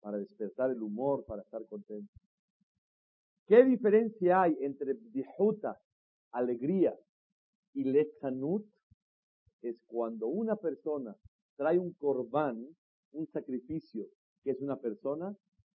[0.00, 2.10] para despertar el humor, para estar contento.
[3.46, 5.78] ¿Qué diferencia hay entre dijuta,
[6.32, 6.98] alegría,
[7.74, 8.64] y lechanut?
[9.62, 11.16] Es cuando una persona
[11.56, 12.66] trae un corbán,
[13.12, 14.06] un sacrificio,
[14.42, 15.34] que es una persona,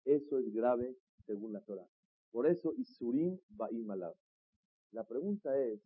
[0.04, 1.86] eso es grave según la Torah.
[2.30, 4.14] Por eso, Isurim Ba'im Alab.
[4.92, 5.80] La pregunta es,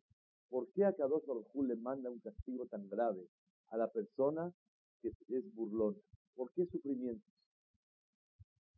[0.48, 3.26] ¿por qué a Kadosh Baruj le manda un castigo tan grave
[3.68, 4.52] a la persona
[5.00, 5.98] que es burlona?
[6.34, 7.32] ¿Por qué sufrimientos?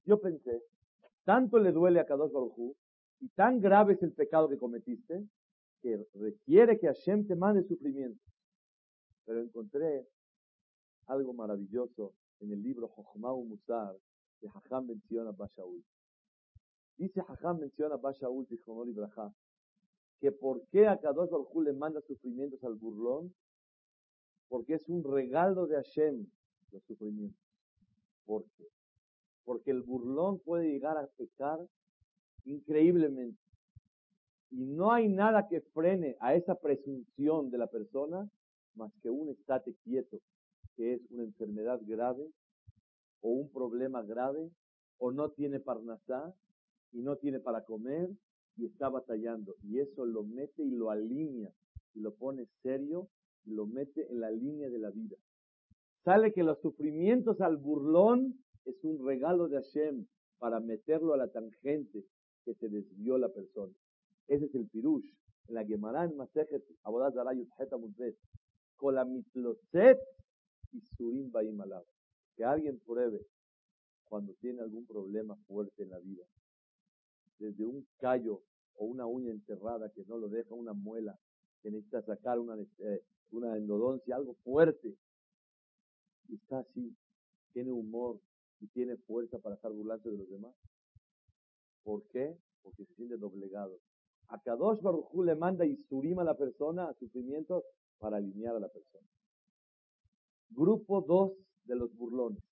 [0.05, 0.63] Yo pensé,
[1.25, 2.75] tanto le duele a Kadosh Baruj
[3.21, 5.27] y tan grave es el pecado que cometiste,
[5.83, 8.21] que requiere que Hashem te mande sufrimiento.
[9.29, 10.09] Pero encontré
[11.07, 13.95] algo maravilloso en el libro Jochmau Musar
[14.41, 15.85] de Hajam menciona Bashaul.
[16.97, 19.31] Dice Hajam menciona Bashaul y Braja
[20.21, 23.35] que por qué a Kadosh Baruj le manda sufrimientos al burlón,
[24.49, 26.27] porque es un regalo de Hashem
[26.73, 27.39] los sufrimientos.
[28.25, 28.65] ¿Por qué?
[29.45, 31.61] Porque el burlón puede llegar a pecar
[32.47, 33.43] increíblemente.
[34.51, 38.27] Y no hay nada que frene a esa presunción de la persona
[38.79, 40.21] más que un estate quieto,
[40.77, 42.31] que es una enfermedad grave
[43.21, 44.51] o un problema grave
[44.99, 46.35] o no tiene parnasá
[46.93, 48.09] y no tiene para comer
[48.57, 49.55] y está batallando.
[49.63, 51.53] Y eso lo mete y lo alinea
[51.95, 53.09] y lo pone serio
[53.45, 55.17] y lo mete en la línea de la vida.
[56.05, 60.07] Sale que los sufrimientos al burlón es un regalo de Hashem
[60.39, 62.05] para meterlo a la tangente
[62.45, 63.75] que se desvió la persona.
[64.29, 65.05] Ese es el pirush.
[65.49, 66.63] En la Gemara en Masejet
[68.79, 69.99] Colamitlocet
[70.73, 71.85] y Surim Baimalab.
[72.37, 73.27] Que alguien pruebe
[74.05, 76.25] cuando tiene algún problema fuerte en la vida.
[77.39, 78.43] Desde un callo
[78.77, 81.19] o una uña enterrada que no lo deja, una muela
[81.63, 84.97] que necesita sacar una, eh, una endodoncia, algo fuerte.
[86.29, 86.97] Y está así,
[87.53, 88.21] tiene humor
[88.61, 90.55] y tiene fuerza para estar burlando de los demás.
[91.83, 92.37] ¿Por qué?
[92.63, 93.79] Porque se siente doblegado.
[94.29, 97.65] A Kadosh Baruj le manda y surima a la persona a sufrimientos
[97.99, 99.07] para alinear a la persona.
[100.51, 101.33] Grupo 2
[101.65, 102.43] de los burlones.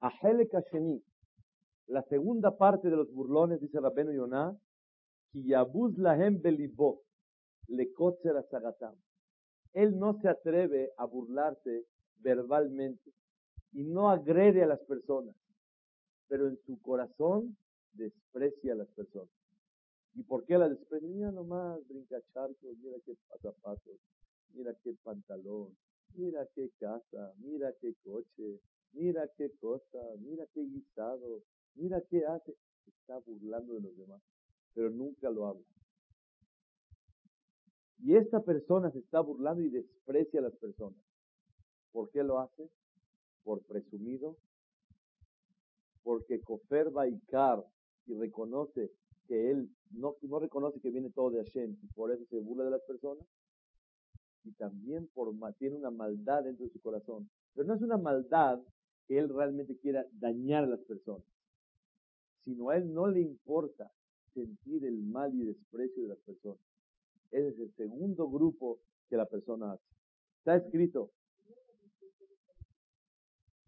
[0.00, 1.02] Ahele Kasheni,
[1.88, 4.56] la segunda parte de los burlones, dice Rabenu Yonah,
[5.32, 7.00] Kiyabuz lahem belibot,
[7.68, 7.92] le
[9.74, 11.86] Él no se atreve a burlarse
[12.18, 13.12] verbalmente,
[13.72, 15.36] y no agrede a las personas,
[16.28, 17.56] pero en su corazón
[17.92, 19.39] desprecia a las personas.
[20.14, 21.08] ¿Y por qué la desprecia?
[21.08, 23.98] Mira nomás, brinca charcos, mira qué zapatos,
[24.54, 25.76] mira qué pantalón,
[26.14, 28.60] mira qué casa, mira qué coche,
[28.92, 31.42] mira qué cosa, mira qué guisado,
[31.74, 32.56] mira qué hace.
[32.86, 34.20] Está burlando de los demás,
[34.74, 35.64] pero nunca lo habla.
[38.02, 41.00] Y esta persona se está burlando y desprecia a las personas.
[41.92, 42.68] ¿Por qué lo hace?
[43.44, 44.36] Por presumido,
[46.02, 47.64] porque Kofer Baikar
[48.06, 48.90] y reconoce
[49.30, 52.64] que él no, no reconoce que viene todo de Hashem y por eso se burla
[52.64, 53.24] de las personas.
[54.42, 57.30] Y también por, tiene una maldad dentro de su corazón.
[57.54, 58.60] Pero no es una maldad
[59.06, 61.24] que él realmente quiera dañar a las personas,
[62.40, 63.92] sino a él no le importa
[64.34, 66.64] sentir el mal y desprecio de las personas.
[67.30, 69.84] Ese es el segundo grupo que la persona hace.
[70.38, 71.12] Está escrito,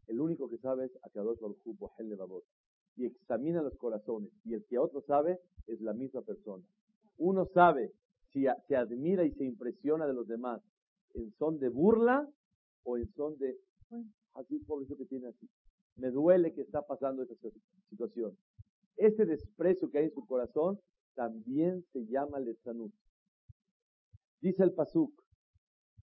[0.09, 1.59] el único que sabe es Akadosh Baruj
[2.19, 2.45] Babot.
[2.97, 4.31] Y examina los corazones.
[4.45, 6.65] Y el que otro sabe es la misma persona.
[7.19, 7.93] Uno sabe
[8.33, 10.63] si se admira y se impresiona de los demás
[11.15, 12.29] en son de burla
[12.85, 13.57] o en son de,
[14.35, 15.49] así por eso que tiene así.
[15.97, 17.35] Me duele que está pasando esta
[17.91, 18.37] situación.
[18.97, 20.81] Ese desprecio que hay en su corazón
[21.15, 22.93] también se llama letzanut.
[24.41, 25.13] Dice el pasuk,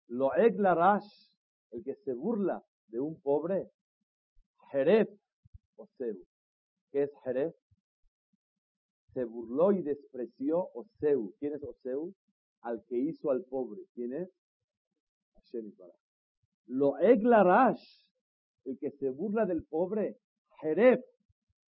[0.08, 1.32] lo larash,
[1.71, 3.69] el que se burla de un pobre,
[4.71, 5.10] Jerez
[5.76, 6.17] Oseu.
[6.98, 7.54] ¿Qué es Jerez?
[9.14, 11.32] Se burló y despreció Oseu.
[11.38, 12.12] ¿Quién es Oseu?
[12.62, 13.84] Al que hizo al pobre.
[13.94, 14.30] ¿Quién es?
[16.66, 17.84] Lo Eglarash,
[18.66, 20.18] el que se burla del pobre,
[20.60, 21.06] Jerez,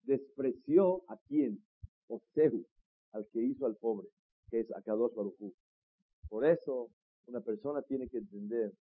[0.04, 1.62] despreció a quién?
[2.06, 2.64] Oseu,
[3.12, 4.08] al que hizo al pobre,
[4.48, 5.52] que es Akadosh Baruchu.
[6.30, 6.88] Por eso,
[7.26, 8.72] una persona tiene que entender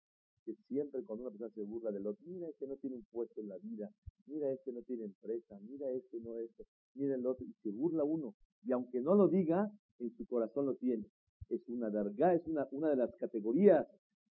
[0.46, 3.40] que siempre cuando una persona se burla del otro, mira este no tiene un puesto
[3.40, 3.90] en la vida,
[4.26, 8.04] mira este no tiene empresa, mira este no esto, mira el otro, y se burla
[8.04, 8.34] uno.
[8.62, 11.04] Y aunque no lo diga, en su corazón lo tiene.
[11.48, 13.86] Es una darga, es una, una de las categorías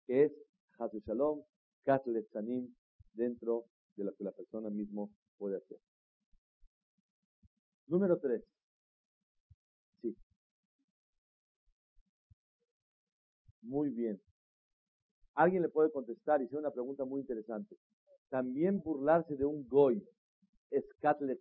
[0.05, 0.31] que es
[0.77, 1.41] Hasu Shalom,
[1.83, 2.73] Katlet Sanim,
[3.13, 5.79] dentro de lo que la persona mismo puede hacer.
[7.87, 8.43] Número tres.
[10.01, 10.15] Sí.
[13.63, 14.21] Muy bien.
[15.35, 17.75] Alguien le puede contestar y hacer una pregunta muy interesante.
[18.29, 20.03] ¿También burlarse de un goy
[20.69, 21.39] es katlet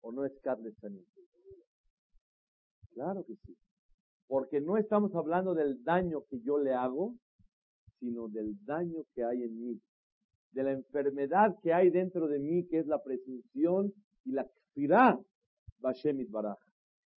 [0.00, 0.74] o no es katlet
[2.92, 3.56] Claro que sí.
[4.26, 7.14] Porque no estamos hablando del daño que yo le hago,
[7.98, 9.80] sino del daño que hay en mí.
[10.52, 13.92] De la enfermedad que hay dentro de mí, que es la presunción
[14.24, 15.18] y la kfirah,
[15.78, 16.58] Bashem Baraj.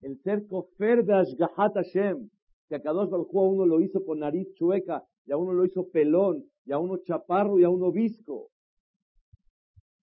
[0.01, 2.30] El ser kofer de Hashem,
[2.72, 5.90] que a Kadosh Baruj uno lo hizo con nariz chueca, y a uno lo hizo
[5.90, 8.50] pelón, y a uno chaparro, y a uno visco.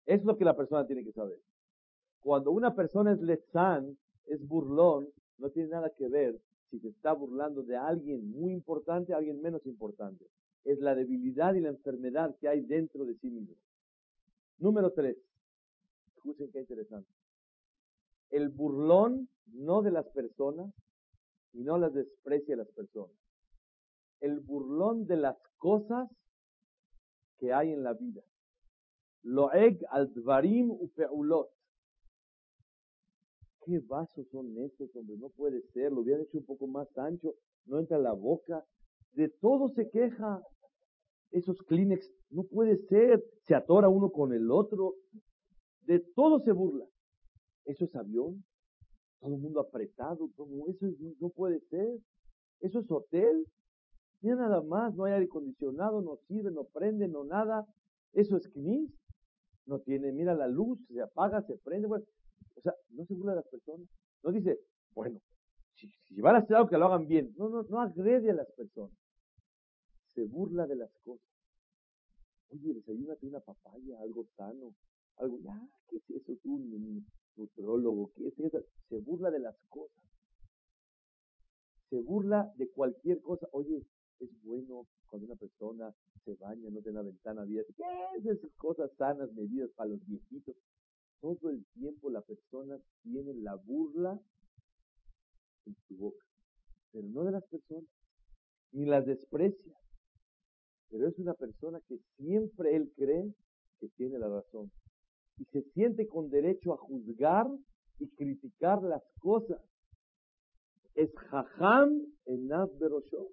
[0.05, 1.41] Es lo que la persona tiene que saber.
[2.21, 6.39] Cuando una persona es lezán, es burlón, no tiene nada que ver
[6.71, 10.27] si se está burlando de alguien muy importante o alguien menos importante.
[10.65, 13.55] Es la debilidad y la enfermedad que hay dentro de sí mismo.
[14.59, 15.17] Número tres.
[16.17, 17.11] Escuchen qué interesante.
[18.29, 20.71] El burlón no de las personas
[21.53, 23.17] y no las desprecia a las personas
[24.21, 26.09] el burlón de las cosas
[27.39, 28.23] que hay en la vida.
[29.23, 31.51] Loeg al dvarim upeulot.
[33.65, 35.17] ¿Qué vasos son estos, hombre?
[35.19, 37.35] No puede ser, lo hubieran hecho un poco más ancho,
[37.67, 38.65] no entra en la boca.
[39.13, 40.43] De todo se queja.
[41.31, 44.95] Esos Kleenex, no puede ser, se atora uno con el otro.
[45.83, 46.87] De todo se burla.
[47.67, 48.43] Eso es avión,
[49.21, 50.31] todo el mundo apretado,
[50.69, 50.87] eso
[51.21, 51.99] no puede ser.
[52.61, 53.47] Eso es hotel,
[54.21, 57.67] ni nada más, no hay aire acondicionado, no sirve, no prende, no nada.
[58.13, 58.91] Eso es knis.
[59.67, 61.87] No tiene, mira la luz, se apaga, se prende.
[61.87, 62.05] Bueno,
[62.57, 63.87] o sea, no se burla de las personas.
[64.25, 64.59] No dice,
[64.95, 65.21] bueno,
[65.75, 67.33] si, si van a hacer algo que lo hagan bien.
[67.37, 68.97] No, no, no agrede a las personas.
[70.15, 71.27] Se burla de las cosas.
[72.51, 74.75] Oye, desayúnate una papaya, algo sano,
[75.17, 76.35] algo, ya, ¿qué es eso?
[76.43, 76.59] Tú,
[77.39, 78.65] un nutrólogo, ¿qué es eso?
[78.89, 80.05] Se burla de las cosas.
[81.91, 83.49] Se burla de cualquier cosa.
[83.53, 83.87] Oye,
[84.21, 87.73] es bueno cuando una persona se baña, no tiene una ventana abierta.
[87.77, 90.57] ¿Qué es esas cosas sanas, medidas para los viejitos?
[91.21, 94.21] Todo el tiempo la persona tiene la burla
[95.67, 96.25] en su boca,
[96.93, 97.89] pero no de las personas,
[98.73, 99.75] ni las desprecia.
[100.91, 103.35] Pero es una persona que siempre él cree
[103.81, 104.71] que tiene la razón
[105.39, 107.47] y se siente con derecho a juzgar
[107.99, 109.61] y criticar las cosas.
[110.95, 112.49] Es jajam en
[112.79, 113.29] Berosho.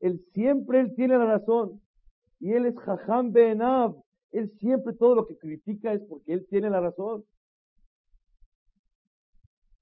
[0.00, 1.80] Él siempre él tiene la razón.
[2.40, 3.96] Y él es Jajam Benav.
[4.30, 7.24] Él siempre todo lo que critica es porque él tiene la razón.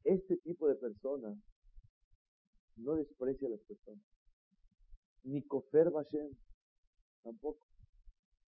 [0.04, 1.36] Este tipo de persona
[2.76, 4.04] no desprecia a las personas.
[5.24, 6.30] Ni Kofer Bashem,
[7.24, 7.66] tampoco.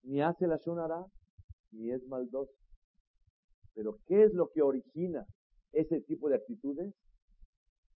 [0.03, 1.03] Ni hace la Shonara,
[1.71, 2.53] ni es maldoso.
[3.78, 5.28] Pero ¿qué es lo que origina
[5.72, 6.96] ese tipo de actitudes?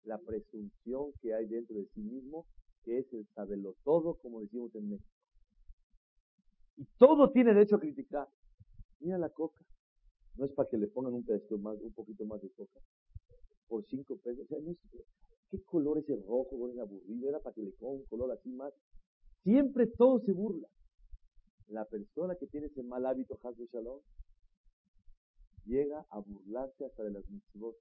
[0.03, 2.45] La presunción que hay dentro de sí mismo,
[2.83, 5.09] que es el saberlo todo, como decimos en México.
[6.77, 8.27] Y todo tiene derecho a criticar.
[8.99, 9.65] Mira la coca.
[10.35, 12.79] No es para que le pongan un pedacito más, un poquito más de coca.
[13.67, 14.45] Por cinco pesos.
[15.49, 16.69] ¿Qué color es el rojo?
[16.69, 17.27] Es aburrido.
[17.27, 18.71] Era para que le pongan un color así más.
[19.41, 20.67] Siempre todo se burla.
[21.69, 23.99] La persona que tiene ese mal hábito, Hasbe Shalom,
[25.65, 27.75] llega a burlarse hasta de las mitzvot.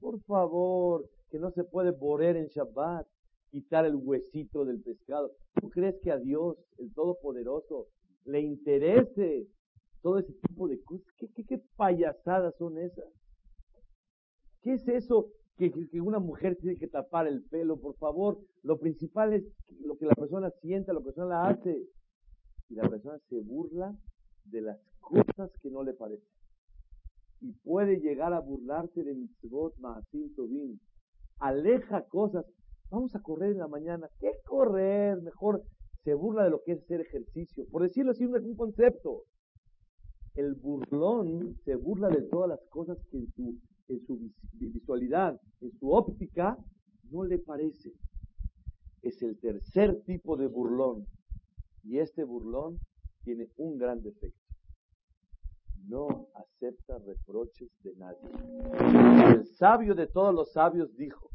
[0.00, 3.06] Por favor, que no se puede borer en Shabbat
[3.50, 5.32] quitar el huesito del pescado.
[5.60, 7.88] ¿Tú crees que a Dios, el Todopoderoso,
[8.24, 9.46] le interese
[10.02, 11.06] todo ese tipo de cosas?
[11.16, 13.04] ¿Qué, payasadas son esas?
[14.62, 17.78] ¿Qué es eso que, que, una mujer tiene que tapar el pelo?
[17.80, 19.44] Por favor, lo principal es
[19.80, 21.86] lo que la persona sienta, lo que la persona hace.
[22.68, 23.92] Y la persona se burla
[24.44, 26.39] de las cosas que no le parecen.
[27.40, 30.78] Y puede llegar a burlarse de mitzvot, ma'asim, tovim.
[31.38, 32.44] Aleja cosas
[32.90, 34.08] Vamos a correr en la mañana.
[34.18, 35.22] ¿Qué correr?
[35.22, 35.62] Mejor
[36.02, 37.64] se burla de lo que es hacer ejercicio.
[37.70, 39.26] Por decirlo así, un concepto.
[40.34, 44.18] El burlón se burla de todas las cosas que en su, en su
[44.52, 46.58] visualidad, en su óptica,
[47.10, 47.92] no le parece.
[49.02, 51.06] Es el tercer tipo de burlón.
[51.84, 52.80] Y este burlón
[53.22, 54.39] tiene un gran defecto.
[55.86, 58.30] No acepta reproches de nadie.
[59.34, 61.30] El sabio de todos los sabios dijo,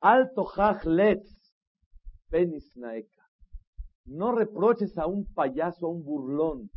[0.00, 0.50] Alto
[0.84, 1.54] letz
[2.28, 2.74] penis.
[4.06, 6.70] No reproches a un payaso, a un burlón,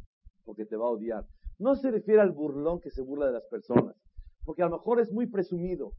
[0.43, 1.25] porque te va a odiar.
[1.57, 3.95] No se refiere al burlón que se burla de las personas,
[4.43, 5.93] porque a lo mejor es muy presumido,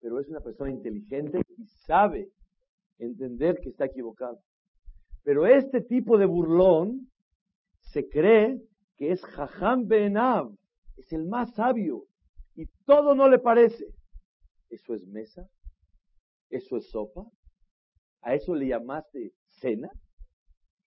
[0.00, 2.30] pero es una persona inteligente y sabe
[2.98, 4.38] entender que está equivocado.
[5.24, 7.10] Pero este tipo de burlón
[7.80, 8.62] se cree
[8.96, 10.50] que es Jajam Benav,
[10.96, 12.06] es el más sabio,
[12.54, 13.86] y todo no le parece.
[14.70, 15.46] ¿Eso es mesa?
[16.48, 17.24] ¿Eso es sopa?
[18.22, 19.90] ¿A eso le llamaste cena?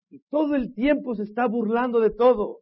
[0.09, 2.61] Y todo el tiempo se está burlando de todo.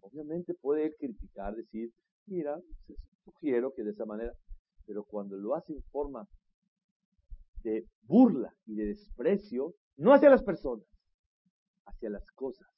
[0.00, 1.90] Obviamente puede criticar, decir,
[2.26, 2.60] mira,
[3.24, 4.32] sugiero que de esa manera,
[4.86, 6.28] pero cuando lo hace en forma
[7.62, 10.86] de burla y de desprecio, no hacia las personas,
[11.86, 12.68] hacia las cosas.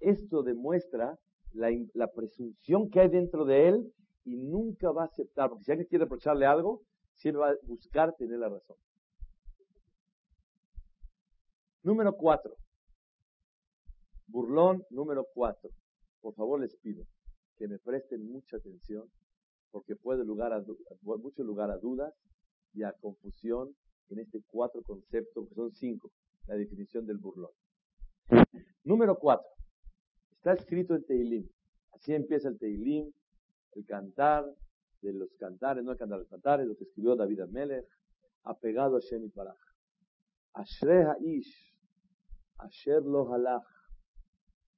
[0.00, 1.18] Esto demuestra
[1.52, 3.92] la, presunción que hay dentro de él
[4.24, 6.82] y nunca va a aceptar, porque si alguien quiere reprocharle algo,
[7.14, 8.76] siempre va a buscar tener la razón.
[11.82, 12.54] Número cuatro.
[14.26, 15.70] Burlón número cuatro.
[16.20, 17.04] Por favor les pido
[17.56, 19.10] que me presten mucha atención
[19.70, 20.62] porque puede lugar a,
[21.18, 22.14] mucho lugar a dudas
[22.72, 23.74] y a confusión
[24.10, 26.10] en este cuatro conceptos, que son cinco,
[26.46, 27.50] la definición del burlón.
[28.84, 29.48] Número cuatro.
[30.48, 31.46] Está escrito en Teilim.
[31.92, 33.12] Así empieza el Teilim,
[33.74, 34.46] el cantar,
[35.02, 37.86] de los cantares, no el cantar, los cantares, lo que escribió David Amelech,
[38.44, 39.58] apegado a Shem Baraj.
[40.54, 41.76] Ashrei Ish,
[42.56, 43.66] Asher lo halach.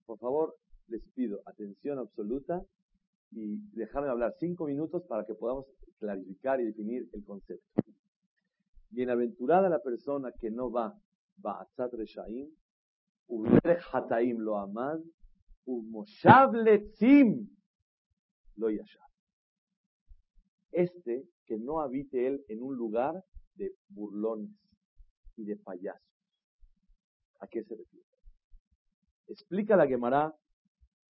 [0.07, 0.57] Por favor,
[0.89, 2.61] les pido atención absoluta
[3.31, 5.67] y dejarme hablar cinco minutos para que podamos
[6.01, 7.85] clarificar y definir el concepto.
[8.89, 11.01] Bienaventurada la persona que no va,
[11.47, 12.51] va a Tzat Reshaim,
[13.93, 14.99] Hataim lo amad,
[15.67, 17.49] Umoshav Letzim
[18.57, 19.11] lo yashab
[20.73, 24.51] este que no habite él en un lugar de burlones
[25.37, 26.01] y de payasos.
[27.41, 28.07] ¿A qué se refiere?
[29.27, 30.35] Explica la Gemara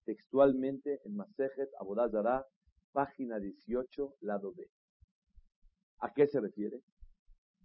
[0.04, 2.44] textualmente en Masejet Abodazara,
[2.92, 4.66] página 18, lado B.
[5.98, 6.80] ¿A qué se refiere?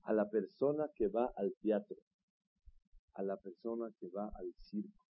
[0.04, 1.98] A la persona que va al teatro,
[3.14, 5.05] a la persona que va al circo,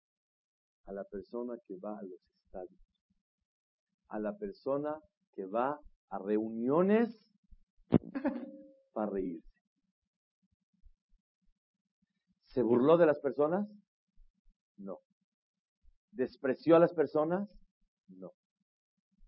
[0.86, 2.80] a la persona que va a los estadios,
[4.08, 5.00] a la persona
[5.32, 5.80] que va
[6.10, 7.28] a reuniones
[8.92, 9.54] para reírse.
[12.46, 13.68] ¿Se burló de las personas?
[14.76, 15.00] No.
[16.12, 17.48] ¿Despreció a las personas?
[18.06, 18.32] No.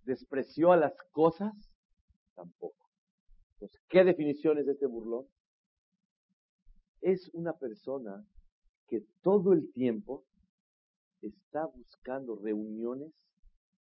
[0.04, 1.52] ¿Despreció a las cosas?
[2.34, 2.86] Tampoco.
[3.88, 5.26] ¿qué definición es este burlón?
[7.00, 8.24] Es una persona
[8.86, 10.24] que todo el tiempo
[11.26, 13.12] está buscando reuniones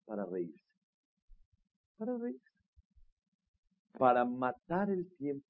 [0.05, 0.65] para reírse.
[1.99, 2.53] Para reírse
[3.99, 5.47] para matar el tiempo,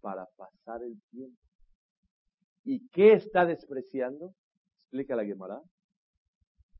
[0.00, 1.38] para pasar el tiempo.
[2.64, 4.34] ¿Y qué está despreciando?
[4.76, 5.60] Explica la Gemara.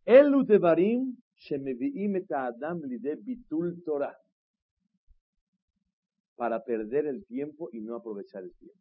[0.04, 4.16] Elu devarim shemeviim et adam lide bitul Torah.
[6.36, 8.80] Para perder el tiempo y no aprovechar el tiempo.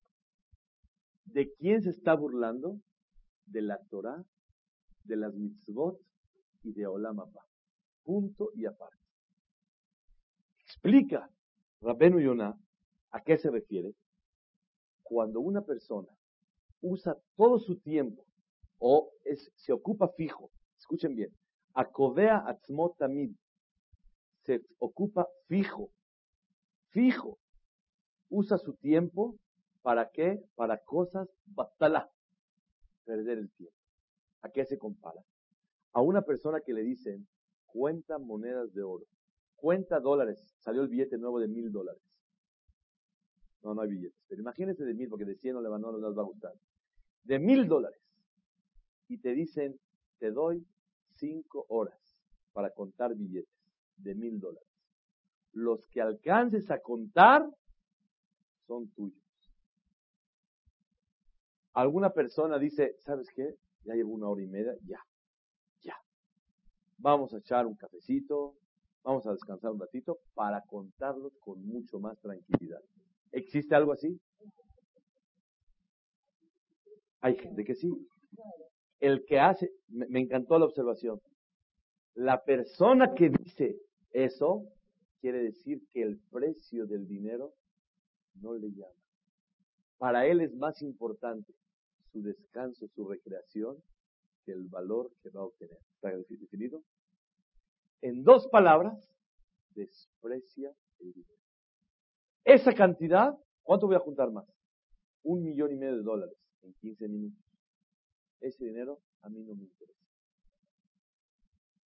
[1.25, 2.79] ¿De quién se está burlando?
[3.45, 4.23] De la Torah,
[5.11, 5.99] de las mitzvot
[6.63, 7.45] y de Olam Abba.
[8.03, 8.97] Punto y aparte.
[10.61, 11.29] Explica
[11.81, 12.57] Rabenu Yonah
[13.11, 13.93] a qué se refiere.
[15.03, 16.07] Cuando una persona
[16.81, 18.25] usa todo su tiempo
[18.79, 19.11] o
[19.55, 20.49] se ocupa fijo,
[20.79, 21.35] escuchen bien,
[21.73, 23.35] Akovea Atzmot Tamid,
[24.45, 25.91] se ocupa fijo,
[26.91, 27.37] fijo,
[28.29, 29.35] usa su tiempo
[29.81, 30.39] ¿Para qué?
[30.55, 32.09] Para cosas batala.
[33.05, 33.80] Perder el tiempo.
[34.41, 35.21] ¿A qué se compara?
[35.93, 37.27] A una persona que le dicen,
[37.65, 39.05] cuenta monedas de oro,
[39.55, 42.01] cuenta dólares, salió el billete nuevo de mil dólares.
[43.63, 44.19] No, no hay billetes.
[44.27, 46.53] Pero imagínese de mil, porque de cien no le va, no les va a gustar.
[47.23, 48.01] De mil dólares.
[49.07, 49.79] Y te dicen,
[50.17, 50.65] te doy
[51.15, 51.99] cinco horas
[52.53, 53.53] para contar billetes
[53.97, 54.67] de mil dólares.
[55.53, 57.47] Los que alcances a contar
[58.65, 59.21] son tuyos.
[61.73, 63.55] Alguna persona dice, ¿sabes qué?
[63.83, 64.99] Ya llevo una hora y media, ya,
[65.81, 65.95] ya.
[66.97, 68.55] Vamos a echar un cafecito,
[69.03, 72.81] vamos a descansar un ratito para contarlos con mucho más tranquilidad.
[73.31, 74.19] ¿Existe algo así?
[77.21, 77.91] Hay gente que sí.
[78.99, 81.19] El que hace, me, me encantó la observación.
[82.13, 83.79] La persona que dice
[84.11, 84.67] eso
[85.21, 87.53] quiere decir que el precio del dinero
[88.35, 88.93] no le llama.
[89.97, 91.53] Para él es más importante
[92.11, 93.81] su descanso, su recreación,
[94.45, 95.77] el valor que va a obtener.
[95.95, 96.83] ¿Está definido?
[98.01, 99.09] En dos palabras,
[99.69, 101.41] desprecia el dinero.
[102.43, 104.45] Esa cantidad, ¿cuánto voy a juntar más?
[105.23, 107.43] Un millón y medio de dólares en 15 minutos.
[108.39, 109.99] Ese dinero a mí no me interesa.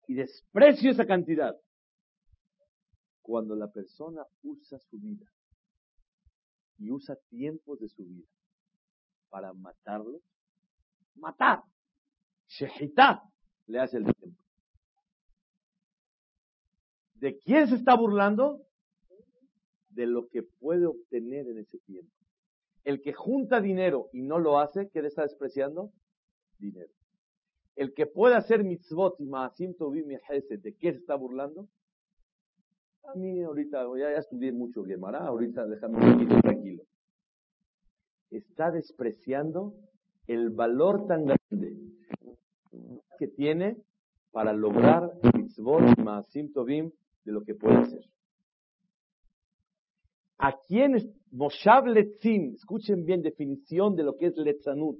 [0.07, 1.59] Y desprecio esa cantidad.
[3.21, 5.25] Cuando la persona usa su vida
[6.77, 8.27] y usa tiempos de su vida
[9.33, 10.21] para matarlo,
[11.15, 11.63] matar.
[12.47, 13.23] Shehita
[13.65, 14.39] le hace el tiempo.
[17.15, 18.61] ¿De quién se está burlando?
[19.89, 22.13] De lo que puede obtener en ese tiempo.
[22.83, 25.91] El que junta dinero y no lo hace, ¿qué le está despreciando?
[26.59, 26.93] Dinero.
[27.75, 31.67] El que puede hacer mitzvot y maasim tovim ¿de qué se está burlando?
[33.05, 36.62] A mí ahorita, ya, ya estudié mucho Gemara, ahorita déjame un poquito tranquilo
[38.37, 39.73] está despreciando
[40.27, 41.77] el valor tan grande
[43.17, 43.77] que tiene
[44.31, 48.05] para lograr mitzvot maasim de lo que puede ser.
[50.39, 52.55] ¿A quién es Moshav Letzin?
[52.55, 54.99] Escuchen bien definición de lo que es Letzanut.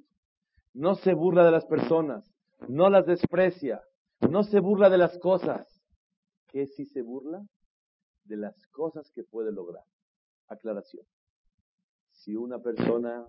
[0.74, 2.24] No se burla de las personas,
[2.68, 3.82] no las desprecia,
[4.30, 5.68] no se burla de las cosas.
[6.48, 7.42] ¿Qué si se burla?
[8.26, 9.84] De las cosas que puede lograr.
[10.48, 11.06] Aclaración
[12.24, 13.28] si una persona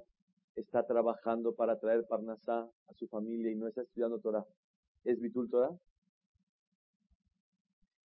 [0.54, 4.46] está trabajando para traer Parnasá a su familia y no está estudiando Torah,
[5.02, 5.76] ¿es Bitul Torah?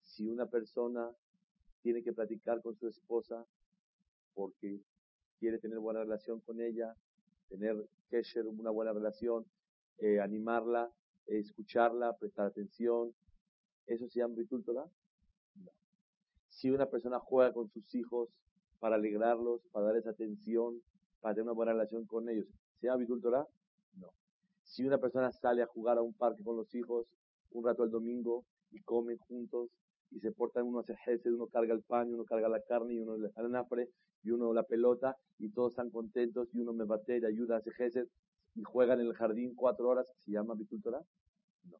[0.00, 1.10] Si una persona
[1.82, 3.44] tiene que platicar con su esposa
[4.32, 4.80] porque
[5.38, 6.94] quiere tener buena relación con ella,
[7.50, 9.44] tener kesher, una buena relación,
[9.98, 10.90] eh, animarla,
[11.26, 13.14] escucharla, prestar atención,
[13.86, 14.88] ¿eso se llama Bitul Torah?
[16.48, 18.30] Si una persona juega con sus hijos
[18.78, 20.80] para alegrarlos, para darles atención,
[21.20, 22.46] para tener una buena relación con ellos.
[22.80, 23.04] ¿Se llama?
[23.94, 24.12] No.
[24.62, 27.06] Si una persona sale a jugar a un parque con los hijos
[27.50, 29.70] un rato el domingo y comen juntos
[30.10, 33.00] y se portan uno hace jefe, uno carga el pan, uno carga la carne, y
[33.00, 33.90] uno le el nafre,
[34.22, 37.70] y uno la pelota, y todos están contentos, y uno me bate, y ayuda, hace
[37.72, 38.06] jefe,
[38.54, 41.02] y juegan en el jardín cuatro horas, ¿se llama Torah?
[41.64, 41.78] No.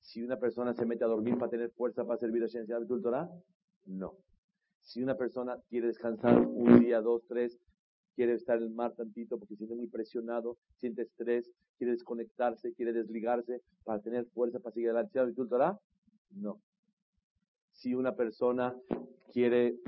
[0.00, 2.72] Si una persona se mete a dormir para tener fuerza para servir a Shem, ¿se
[2.72, 3.30] llama?
[3.84, 4.16] No.
[4.88, 7.60] Si una persona quiere descansar un día, dos, tres,
[8.14, 12.94] quiere estar en el mar tantito porque siente muy presionado, siente estrés, quiere desconectarse, quiere
[12.94, 15.20] desligarse para tener fuerza para seguir adelante.
[15.28, 15.78] ¿Y Torah?
[16.30, 16.58] No.
[17.70, 18.74] Si una persona
[19.30, 19.78] quiere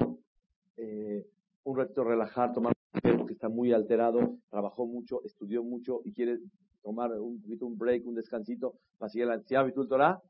[0.76, 1.26] eh,
[1.64, 2.74] un reto relajar, tomar
[3.16, 6.40] porque está muy alterado, trabajó mucho, estudió mucho y quiere
[6.82, 9.80] tomar un poquito un break, un descansito para seguir adelante.
[9.80, 10.20] ¿Y Torah?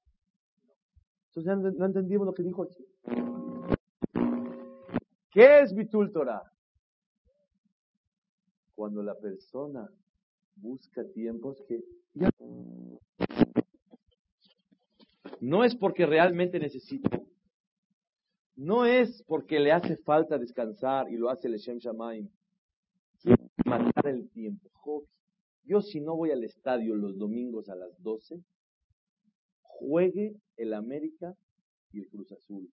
[1.34, 2.86] Entonces no entendimos lo que dijo aquí.
[5.31, 6.43] ¿Qué es Bitul Torah?
[8.74, 9.89] Cuando la persona
[10.57, 11.81] busca tiempos que
[15.41, 17.22] no es porque realmente necesita,
[18.57, 22.28] no es porque le hace falta descansar y lo hace el Shem Shamaim,
[23.22, 24.68] quiere matar el tiempo.
[25.64, 28.43] Yo si no voy al estadio los domingos a las 12,
[29.62, 31.37] juegue el América
[31.93, 32.68] y el Cruz Azul.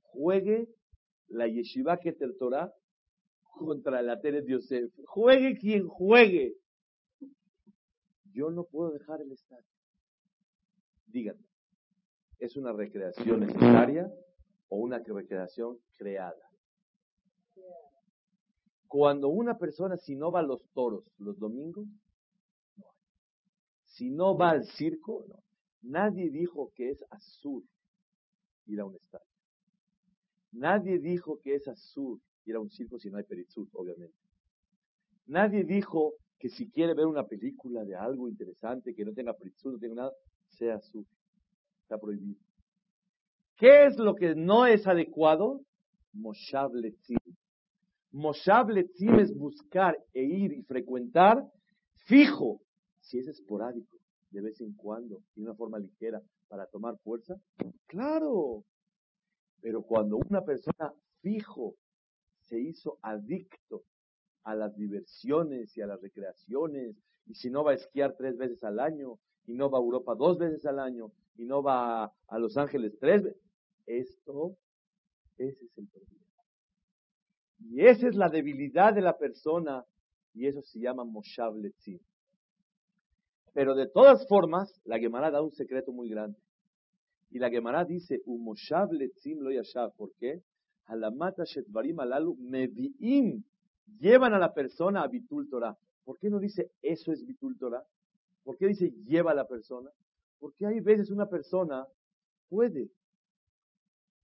[0.00, 0.68] Juegue
[1.32, 2.72] la Yeshiva Keter Torah
[3.42, 4.92] contra la Teres Yosef.
[5.06, 6.54] Juegue quien juegue.
[8.32, 9.66] Yo no puedo dejar el estadio.
[11.06, 11.44] Díganme,
[12.38, 14.10] ¿es una recreación necesaria
[14.68, 16.42] o una recreación creada?
[18.88, 21.86] Cuando una persona, si no va a los toros los domingos,
[22.76, 22.86] no.
[23.84, 25.42] Si no va al circo, no.
[25.82, 27.66] Nadie dijo que es azul
[28.66, 29.31] ir a un estadio.
[30.52, 34.16] Nadie dijo que es azul ir a un circo si no hay peritzut, obviamente.
[35.26, 39.74] Nadie dijo que si quiere ver una película de algo interesante, que no tenga peritzut,
[39.74, 40.12] no tenga nada,
[40.48, 41.06] sea azul.
[41.82, 42.40] Está prohibido.
[43.56, 45.60] ¿Qué es lo que no es adecuado?
[46.12, 47.16] Moshav Letzim.
[48.10, 51.42] Moshav Letzim es buscar e ir y frecuentar
[52.06, 52.60] fijo,
[53.00, 53.98] si es esporádico,
[54.30, 57.36] de vez en cuando, de una forma ligera, para tomar fuerza.
[57.86, 58.64] Claro,
[59.62, 60.92] pero cuando una persona
[61.22, 61.76] fijo
[62.40, 63.84] se hizo adicto
[64.42, 66.96] a las diversiones y a las recreaciones,
[67.26, 70.16] y si no va a esquiar tres veces al año, y no va a Europa
[70.16, 73.40] dos veces al año, y no va a, Los Ángeles tres veces,
[73.86, 74.56] esto,
[75.38, 76.26] ese es el problema.
[77.60, 79.84] Y esa es la debilidad de la persona,
[80.34, 81.54] y eso se llama Moshav.
[83.54, 86.36] Pero de todas formas, la Gemara da un secreto muy grande.
[87.32, 89.94] Y la Gemara dice, Umoshav letzim lo yashav.
[89.96, 90.42] ¿Por qué?
[90.84, 93.42] Halamata shetvarim alalu meviim.
[93.98, 95.74] Llevan a la persona a bitul Torah.
[96.04, 97.82] ¿Por qué no dice eso es bitul Torah?
[98.44, 99.88] ¿Por qué dice lleva a la persona?
[100.38, 101.86] Porque hay veces una persona
[102.50, 102.90] puede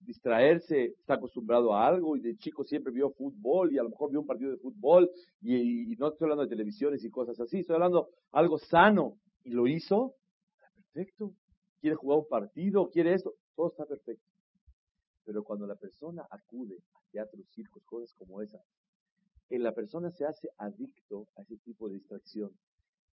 [0.00, 4.10] distraerse, está acostumbrado a algo y de chico siempre vio fútbol y a lo mejor
[4.10, 7.60] vio un partido de fútbol y, y no estoy hablando de televisiones y cosas así,
[7.60, 10.14] estoy hablando algo sano y lo hizo,
[10.92, 11.34] perfecto
[11.80, 14.24] quiere jugar un partido, quiere esto, todo está perfecto.
[15.24, 18.58] Pero cuando la persona acude a teatros, circos, cosas como esa,
[19.50, 22.50] en la persona se hace adicto a ese tipo de distracción.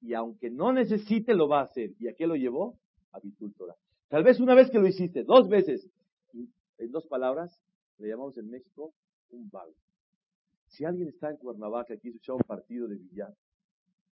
[0.02, 1.92] Y aunque no necesite, lo va a hacer.
[2.00, 2.78] ¿Y a qué lo llevó?
[3.12, 3.76] A Bitultora.
[4.10, 5.90] Tal vez una vez que lo hiciste, dos veces.
[6.78, 7.60] En dos palabras,
[7.98, 8.94] le llamamos en México
[9.30, 9.74] un vago.
[10.68, 13.34] Si alguien está en Cuernavaca y quiso echar un partido de billar,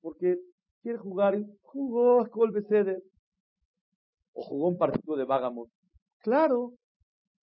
[0.02, 0.39] porque
[0.82, 3.04] quiere jugar, jugó a Colbeceder,
[4.38, 5.67] o jugó un partido de Vágamo.
[6.19, 6.73] Claro.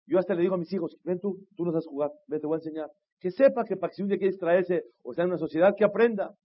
[0.07, 2.47] Yo hasta le digo a mis hijos, ven tú, tú no sabes jugar, ven, te
[2.47, 2.91] voy a enseñar.
[3.19, 5.75] Que sepa que para que si un día quiere distraerse o está en una sociedad,
[5.77, 6.37] que aprenda.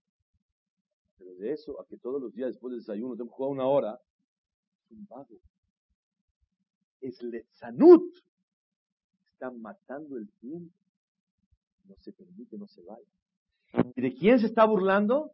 [1.18, 3.66] Pero de eso a que todos los días después del desayuno tengo que jugar una
[3.66, 4.00] hora,
[4.84, 5.36] es un vago.
[7.00, 8.12] Es lezanut.
[9.32, 10.74] Están matando el tiempo.
[11.84, 13.06] No se permite, no se vaya.
[13.94, 15.32] ¿Y de quién se está burlando?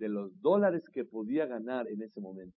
[0.00, 2.56] De los dólares que podía ganar en ese momento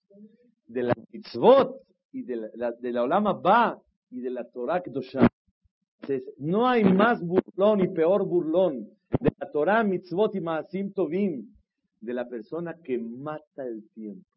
[0.66, 1.76] de la mitzvot
[2.14, 3.78] y de la, de la Olama Ba
[4.12, 5.28] y de la Torah Kedoshah.
[6.38, 8.90] No hay más burlón y peor burlón
[9.20, 11.54] de la Torah, mitzvot y maasim tovim
[12.02, 14.28] de la persona que mata el tiempo.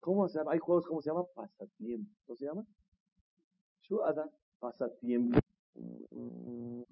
[0.00, 0.52] ¿Cómo se llama?
[0.52, 1.24] Hay juegos, ¿cómo se llama?
[1.34, 2.10] Pasatiempo.
[2.26, 2.64] ¿Cómo se llama?
[3.82, 5.38] Shuada, pasatiempo.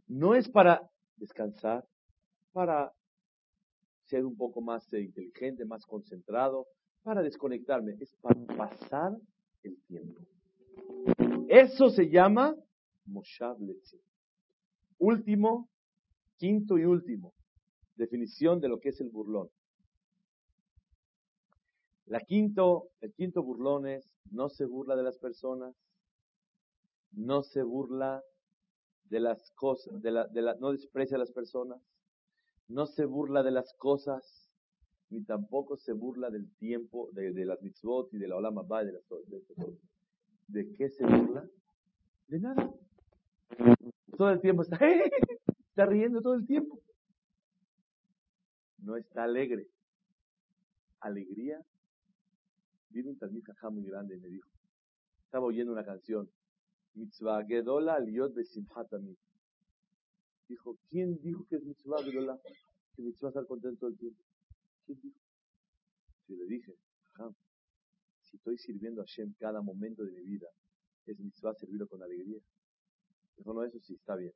[0.08, 0.82] No es para
[1.16, 1.84] descansar,
[2.52, 2.92] para
[4.04, 6.66] ser un poco más inteligente, más concentrado,
[7.02, 9.12] para desconectarme, es para pasar
[9.62, 10.22] el tiempo.
[11.48, 12.56] Eso se llama
[13.06, 13.58] Moshav
[14.98, 15.68] Último,
[16.36, 17.34] quinto y último,
[17.96, 19.48] definición de lo que es el burlón.
[22.06, 25.74] La quinto, el quinto burlón es, no se burla de las personas,
[27.12, 28.22] no se burla
[29.04, 31.80] de las cosas, de la, no desprecia a las personas,
[32.68, 34.50] no se burla de las cosas,
[35.10, 39.02] ni tampoco se burla del tiempo, de, las mitzvot y de la olama de, las,
[39.08, 39.78] de,
[40.48, 41.48] ¿De qué se burla?
[42.28, 42.74] De nada.
[44.16, 46.80] Todo el tiempo está, riendo todo el tiempo.
[48.78, 49.68] No está alegre.
[51.00, 51.60] Alegría.
[52.90, 54.48] Vino un talmid muy grande y me dijo,
[55.24, 56.30] estaba oyendo una canción,
[56.94, 59.16] Mitzvah Gedola Liot Besimhatami.
[60.54, 62.40] Dijo, ¿quién dijo que es Mitzvah Gedola?
[62.94, 64.22] Que Mitzvah estar contento el tiempo.
[64.86, 66.76] Si le dije,
[68.22, 70.46] si estoy sirviendo a Hashem cada momento de mi vida,
[71.06, 72.38] es mitzvah servirlo con alegría.
[73.36, 74.32] Dijo, no, eso sí está bien.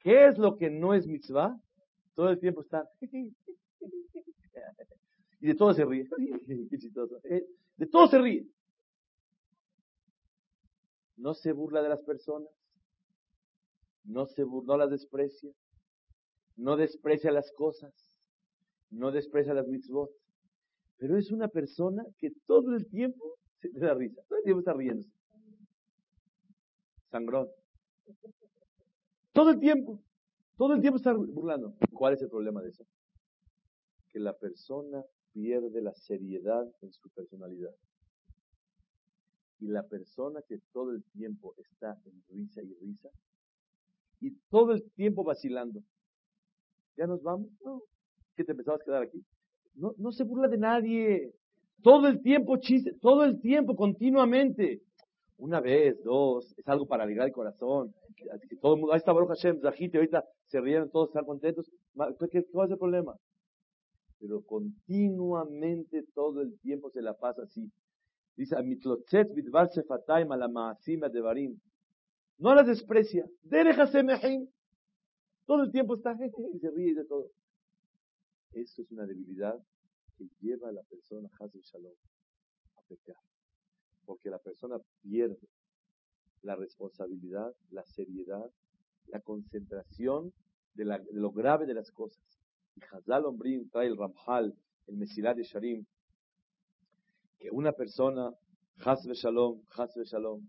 [0.00, 1.58] ¿Qué es lo que no es mitzvah?
[2.14, 2.86] Todo el tiempo está.
[5.40, 6.06] y de todo se ríe.
[7.24, 7.46] Eh,
[7.78, 8.46] de todo se ríe.
[11.16, 12.59] No se burla de las personas.
[14.10, 15.50] No, se no las desprecia.
[16.56, 18.10] No desprecia las cosas
[18.90, 20.10] no desprecia las mitzvot,
[20.98, 24.72] Pero es una persona que todo el tiempo se da risa, todo el tiempo está
[24.74, 25.06] riendo.
[27.10, 27.48] Sangrón.
[29.32, 30.02] Todo el tiempo,
[30.56, 31.74] todo el tiempo está burlando.
[31.92, 32.84] ¿Cuál es el problema de eso?
[34.08, 35.02] Que la persona
[35.32, 37.74] pierde la seriedad en su personalidad.
[39.60, 43.08] Y la persona que todo el tiempo está en risa y risa,
[44.20, 45.80] y todo el tiempo vacilando,
[46.96, 47.48] ¿ya nos vamos?
[47.64, 47.82] No.
[48.36, 49.24] ¿Qué te empezabas a quedar aquí?
[49.74, 51.32] No, no se burla de nadie.
[51.82, 54.82] Todo el tiempo chiste, todo el tiempo, continuamente.
[55.38, 57.94] Una vez, dos, es algo para alegrar el corazón.
[58.48, 59.12] Que todo el mundo, ahí está
[59.98, 61.70] ahorita se ríen, todos están contentos.
[62.30, 63.16] ¿Qué, ¿Cuál es el problema?
[64.18, 67.72] Pero continuamente, todo el tiempo se la pasa así.
[68.36, 68.54] Dice,
[72.40, 73.30] no las desprecia.
[75.46, 76.16] Todo el tiempo está
[76.54, 77.30] y se ríe de todo.
[78.52, 79.56] Eso es una debilidad
[80.16, 81.94] que lleva a la persona, Shalom,
[82.76, 83.16] a pecar.
[84.04, 85.48] Porque la persona pierde
[86.42, 88.50] la responsabilidad, la seriedad,
[89.06, 90.32] la concentración
[90.74, 92.24] de, lo grave de las cosas.
[92.74, 95.84] Y Hazal Ombrim trae el Ramhal, el Mesilat de Sharim,
[97.38, 98.32] que una persona,
[98.78, 100.48] Hazbe Shalom, Hazbe Shalom,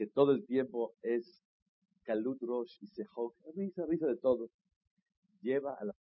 [0.00, 1.44] que todo el tiempo es
[2.04, 4.48] Kalut Rosh y Sehok, risa, risa de todo,
[5.42, 5.94] lleva a la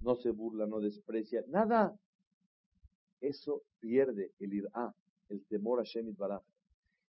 [0.00, 1.94] no se burla, no desprecia, nada.
[3.20, 4.94] Eso pierde el irá,
[5.28, 6.42] el temor a Shemit Baraj.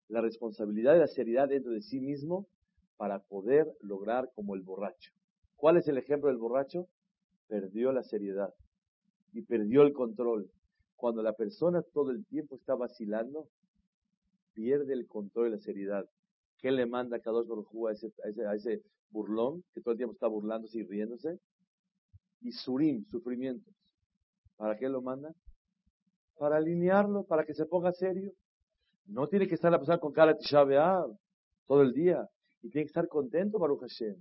[0.08, 2.48] La responsabilidad y la seriedad dentro de sí mismo
[2.96, 5.12] para poder lograr como el borracho.
[5.54, 6.88] ¿Cuál es el ejemplo del borracho?
[7.46, 8.52] Perdió la seriedad
[9.32, 10.50] y perdió el control.
[10.96, 13.48] Cuando la persona todo el tiempo está vacilando,
[14.54, 16.08] pierde el control y la seriedad.
[16.58, 19.98] ¿Qué le manda Kadosh Baruj a ese, a, ese, a ese burlón que todo el
[19.98, 21.38] tiempo está burlándose y riéndose?
[22.42, 23.72] y surim, sufrimientos.
[24.56, 25.32] ¿Para qué lo manda?
[26.38, 28.32] Para alinearlo, para que se ponga serio.
[29.06, 31.16] No tiene que estar a pasar con cara de
[31.66, 32.28] todo el día.
[32.62, 34.16] Y tiene que estar contento, Baruch Hashem.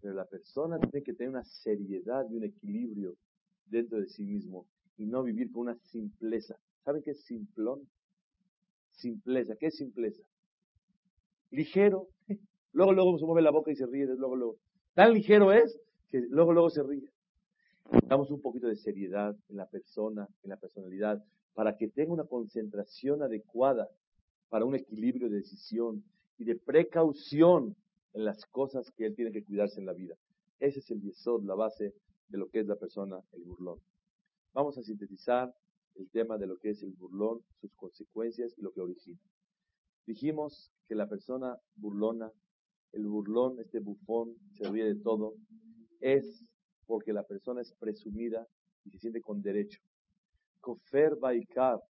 [0.00, 3.16] Pero la persona tiene que tener una seriedad y un equilibrio
[3.66, 4.66] dentro de sí mismo
[4.96, 6.56] y no vivir con una simpleza.
[6.84, 7.88] ¿Saben qué es simplón?
[8.94, 9.56] Simpleza.
[9.56, 10.22] ¿Qué es simpleza?
[11.50, 12.08] Ligero.
[12.72, 14.06] Luego, luego se mueve la boca y se ríe.
[14.06, 14.56] Luego, luego.
[14.94, 15.78] Tan ligero es
[16.10, 17.10] que luego, luego se ríe.
[18.06, 21.22] Damos un poquito de seriedad en la persona, en la personalidad,
[21.54, 23.88] para que tenga una concentración adecuada
[24.48, 26.04] para un equilibrio de decisión
[26.38, 27.76] y de precaución
[28.12, 30.14] en las cosas que él tiene que cuidarse en la vida.
[30.60, 31.92] Ese es el yesod, la base
[32.28, 33.80] de lo que es la persona, el burlón.
[34.52, 35.52] Vamos a sintetizar
[35.96, 39.20] el tema de lo que es el burlón, sus consecuencias y lo que origina.
[40.06, 42.30] Dijimos que la persona burlona,
[42.92, 45.34] el burlón, este bufón, se ríe de todo,
[46.00, 46.44] es
[46.86, 48.46] porque la persona es presumida
[48.84, 49.80] y se siente con derecho.
[50.60, 51.80] Kofer Baikar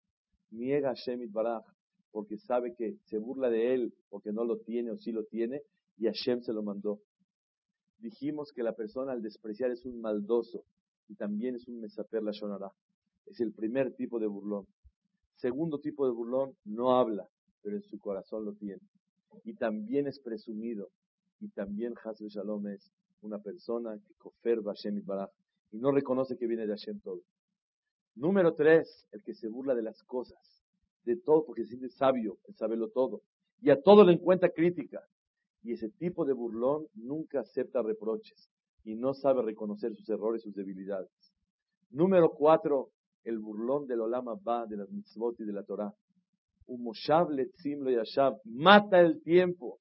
[0.50, 1.64] niega a Shemit Baraj
[2.12, 5.62] porque sabe que se burla de él porque no lo tiene o sí lo tiene
[5.96, 7.00] y Hashem se lo mandó.
[7.98, 10.64] Dijimos que la persona al despreciar es un maldoso
[11.08, 12.32] y también es un mesaper la.
[13.26, 14.66] Es el primer tipo de burlón.
[15.34, 17.28] Segundo tipo de burlón, no habla,
[17.62, 18.82] pero en su corazón lo tiene.
[19.44, 20.90] Y también es presumido.
[21.40, 25.30] Y también Hasbe Shalom es una persona que coferba Hashem Baraj
[25.72, 27.22] y no reconoce que viene de Hashem todo.
[28.14, 30.62] Número tres, el que se burla de las cosas,
[31.04, 33.22] de todo, porque se siente sabio en saberlo todo.
[33.60, 35.02] Y a todo le encuentra crítica.
[35.64, 38.48] Y ese tipo de burlón nunca acepta reproches
[38.84, 41.10] y no sabe reconocer sus errores, sus debilidades.
[41.90, 42.90] Número cuatro,
[43.24, 45.92] el burlón del Olama Ba, de las mitzvot y de la Torah.
[46.66, 49.78] Un moshav letzim lo yashav, mata el tiempo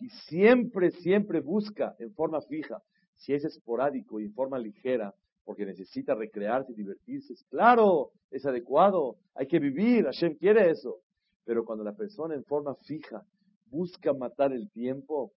[0.00, 2.82] y siempre, siempre busca en forma fija.
[3.14, 8.44] Si es esporádico y en forma ligera, porque necesita recrearse y divertirse, es claro, es
[8.44, 10.98] adecuado, hay que vivir, Hashem quiere eso.
[11.44, 13.22] Pero cuando la persona en forma fija
[13.66, 15.32] busca matar el tiempo,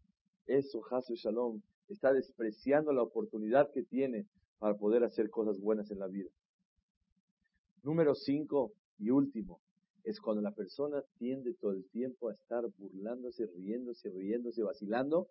[0.48, 4.26] eso, Hasu Shalom, está despreciando la oportunidad que tiene
[4.58, 6.30] para poder hacer cosas buenas en la vida.
[7.90, 9.62] Número cinco y último,
[10.04, 15.26] es cuando la persona tiende todo el tiempo a estar burlándose, riéndose, riéndose, vacilando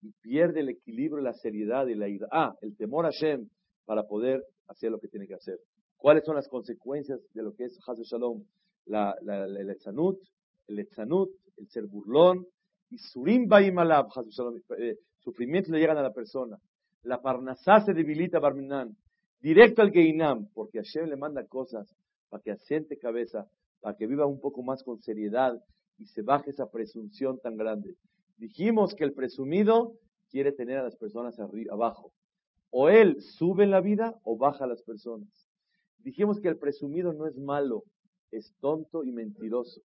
[0.00, 2.06] y pierde el equilibrio, la seriedad y la.
[2.30, 3.48] Ah, el temor a Shem
[3.84, 5.58] para poder hacer lo que tiene que hacer.
[5.96, 8.44] ¿Cuáles son las consecuencias de lo que es Haz Shalom?
[8.86, 10.20] La, la, el etzanut,
[10.68, 12.46] el etzanut, el ser burlón,
[12.90, 16.58] y surim baim alab, Shalom, eh, sufrimientos le llegan a la persona.
[17.02, 18.96] La parnasá se debilita barminan,
[19.40, 21.92] directo al Geinam, porque Hashem le manda cosas
[22.34, 23.48] para que asiente cabeza,
[23.80, 25.54] para que viva un poco más con seriedad
[25.98, 27.94] y se baje esa presunción tan grande.
[28.38, 29.94] Dijimos que el presumido
[30.30, 32.12] quiere tener a las personas abajo.
[32.70, 35.46] O él sube en la vida o baja a las personas.
[35.98, 37.84] Dijimos que el presumido no es malo,
[38.32, 39.80] es tonto y mentiroso.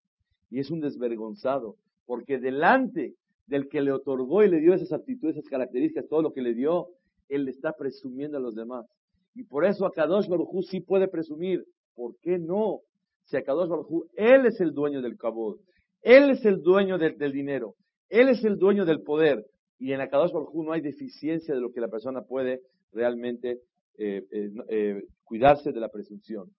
[0.52, 3.16] Y es un desvergonzado, porque delante
[3.48, 6.54] del que le otorgó y le dio esas actitudes, esas características, todo lo que le
[6.54, 6.89] dio,
[7.28, 8.86] él le está presumiendo a los demás.
[9.34, 11.66] Y por eso Akadosh Baruj sí puede presumir.
[11.96, 12.82] ¿Por qué no?
[13.24, 15.60] Si Akadosh Baruj él es el dueño del cabot,
[16.02, 17.76] él es el dueño del, dinero,
[18.10, 19.46] él es el dueño del poder.
[19.80, 23.62] Y en Akadosh Baruj no hay deficiencia de lo que la persona puede realmente
[23.98, 26.52] eh, eh, eh, cuidarse de la presunción.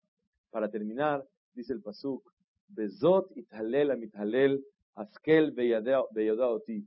[0.51, 1.23] Para terminar,
[1.55, 2.23] dice el Pasuk,
[2.69, 4.65] Bezot ithalel amithalel
[4.95, 6.85] askel beyodaoti.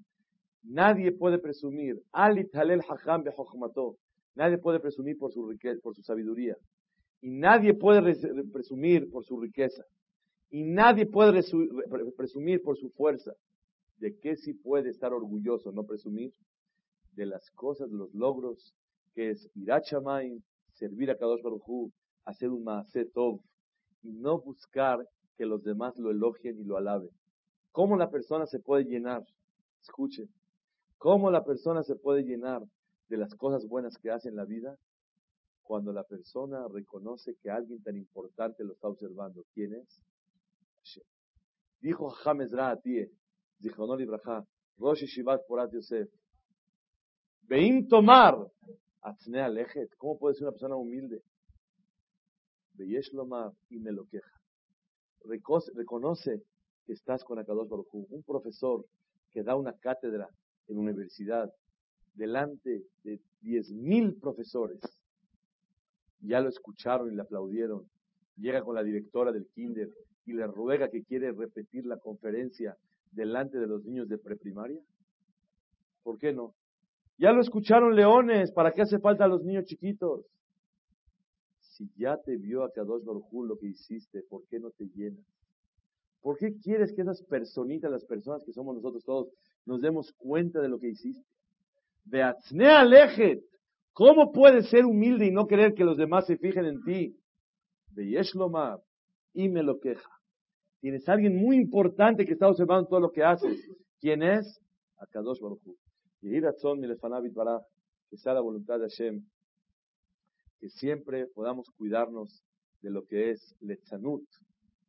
[0.63, 3.23] Nadie puede presumir, al ithalel hacham
[4.35, 6.55] Nadie puede presumir por su riqueza, por su sabiduría.
[7.21, 8.15] Y nadie puede
[8.51, 9.83] presumir por su riqueza.
[10.49, 11.41] Y nadie puede
[12.15, 13.33] presumir por su fuerza.
[13.97, 16.31] ¿De qué sí puede estar orgulloso, no presumir?
[17.13, 18.73] De las cosas, de los logros,
[19.13, 20.41] que es irachamay,
[20.73, 21.91] servir a Kadosh Baruj
[22.25, 22.65] hacer un
[23.13, 23.41] tov,
[24.03, 25.05] y no buscar
[25.37, 27.09] que los demás lo elogien y lo alaben.
[27.71, 29.23] ¿Cómo la persona se puede llenar?
[29.81, 30.29] Escuchen.
[30.97, 32.61] ¿Cómo la persona se puede llenar
[33.07, 34.75] de las cosas buenas que hace en la vida?
[35.69, 39.45] Cuando la persona reconoce que alguien tan importante lo está observando.
[39.53, 40.01] ¿Quién es?
[41.79, 43.11] Dijo James Ra'atie,
[43.61, 44.43] Zichronol Ibrahá,
[44.79, 46.09] Rosh Shivat Porat Yosef,
[47.43, 48.51] Beim Tomar,
[49.01, 51.21] Atznea Lechet, ¿cómo puede ser una persona humilde?
[52.73, 54.41] Beyesh Lomar, y me lo queja.
[55.75, 56.41] Reconoce
[56.87, 58.87] que estás con Akadosh Baruj Un profesor
[59.29, 60.29] que da una cátedra
[60.67, 61.53] en universidad
[62.15, 64.79] delante de 10.000 profesores.
[66.21, 67.85] Ya lo escucharon y le aplaudieron.
[68.37, 69.89] Llega con la directora del kinder
[70.25, 72.75] y le ruega que quiere repetir la conferencia
[73.11, 74.79] delante de los niños de preprimaria.
[76.03, 76.53] ¿Por qué no?
[77.17, 80.25] Ya lo escucharon leones, ¿para qué hace falta a los niños chiquitos?
[81.59, 85.25] Si ya te vio a Kadosh Baruj lo que hiciste, ¿por qué no te llenas?
[86.21, 89.29] ¿Por qué quieres que esas personitas, las personas que somos nosotros todos,
[89.65, 91.23] nos demos cuenta de lo que hiciste?
[92.05, 93.43] Beatznea Lechet.
[93.93, 97.15] ¿Cómo puedes ser humilde y no querer que los demás se fijen en ti?
[98.05, 98.79] Yeshlomar.
[99.33, 100.09] Y me lo queja.
[100.81, 103.57] Tienes a alguien muy importante que está observando todo lo que haces.
[103.99, 104.59] ¿Quién es?
[104.97, 105.77] Akadosh Baruch Hu.
[106.21, 109.23] Que sea la voluntad de Hashem.
[110.59, 112.43] Que siempre podamos cuidarnos
[112.81, 114.23] de lo que es Letzanut.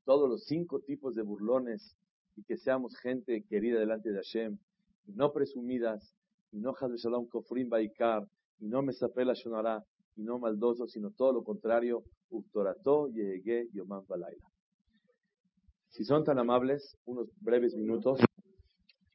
[0.05, 1.97] Todos los cinco tipos de burlones.
[2.37, 4.59] Y que seamos gente querida delante de Hashem.
[5.07, 6.15] Y no presumidas
[6.53, 8.27] y no Shalom Kofrim Baikar,
[8.61, 9.85] y no Mesapela Shonara,
[10.17, 14.47] y no maldoso, sino todo lo contrario, Uktorato Yehege Yoman Balaila.
[15.89, 18.21] Si son tan amables, unos breves minutos,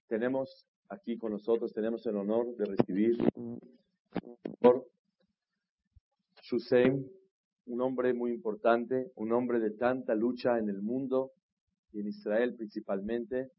[0.08, 3.18] tenemos aquí con nosotros, tenemos el honor de recibir
[4.60, 4.86] por
[7.68, 11.32] un hombre muy importante, un hombre de tanta lucha en el mundo
[11.92, 13.50] y en Israel principalmente,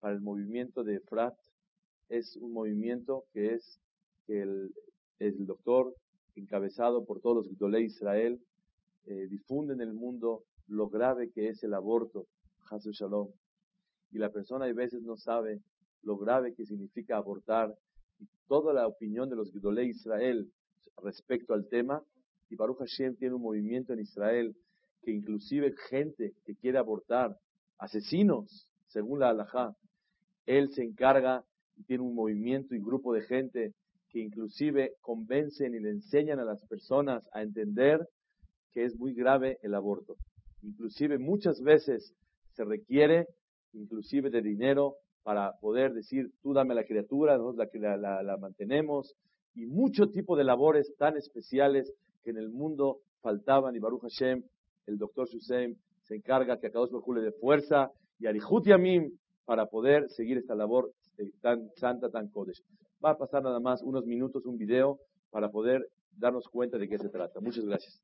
[0.00, 1.34] para el movimiento de Efrat,
[2.08, 3.80] es un movimiento que es
[4.26, 4.72] el,
[5.18, 5.94] el doctor
[6.36, 8.40] encabezado por todos los de Israel
[9.06, 12.26] eh, difunde en el mundo lo grave que es el aborto,
[12.70, 13.28] Hasu Shalom.
[14.10, 15.60] Y la persona a veces no sabe
[16.02, 17.74] lo grave que significa abortar
[18.18, 20.50] y toda la opinión de los de Israel
[21.02, 22.02] respecto al tema.
[22.50, 24.54] Y Baruch Hashem tiene un movimiento en Israel
[25.02, 27.36] que inclusive gente que quiere abortar,
[27.78, 29.76] asesinos, según la halajá,
[30.46, 31.44] él se encarga
[31.86, 33.74] tiene un movimiento y grupo de gente
[34.10, 38.06] que inclusive convencen y le enseñan a las personas a entender
[38.72, 40.16] que es muy grave el aborto.
[40.62, 42.14] Inclusive muchas veces
[42.52, 43.26] se requiere
[43.72, 49.14] inclusive de dinero para poder decir, tú dame la criatura, nosotros la, la, la, mantenemos,
[49.54, 51.92] y mucho tipo de labores tan especiales
[52.24, 54.42] que en el mundo faltaban, y Baruch Hashem,
[54.86, 59.12] el doctor Shusem, se encarga que a Kadosh Baruch de fuerza y Arihut Yamim
[59.44, 60.90] para poder seguir esta labor
[61.42, 62.62] tan santa, tan kodesh.
[63.04, 64.98] Va a pasar nada más unos minutos un video
[65.30, 65.82] para poder
[66.16, 67.40] darnos cuenta de qué se trata.
[67.40, 68.00] Muchas gracias.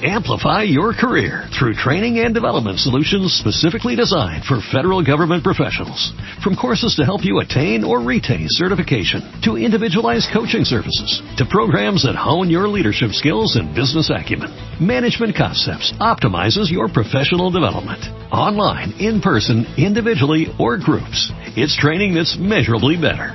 [0.00, 6.12] Amplify your career through training and development solutions specifically designed for federal government professionals.
[6.40, 12.04] From courses to help you attain or retain certification, to individualized coaching services, to programs
[12.04, 17.98] that hone your leadership skills and business acumen, Management Concepts optimizes your professional development.
[18.30, 21.32] Online, in person, individually, or groups.
[21.56, 23.34] It's training that's measurably better.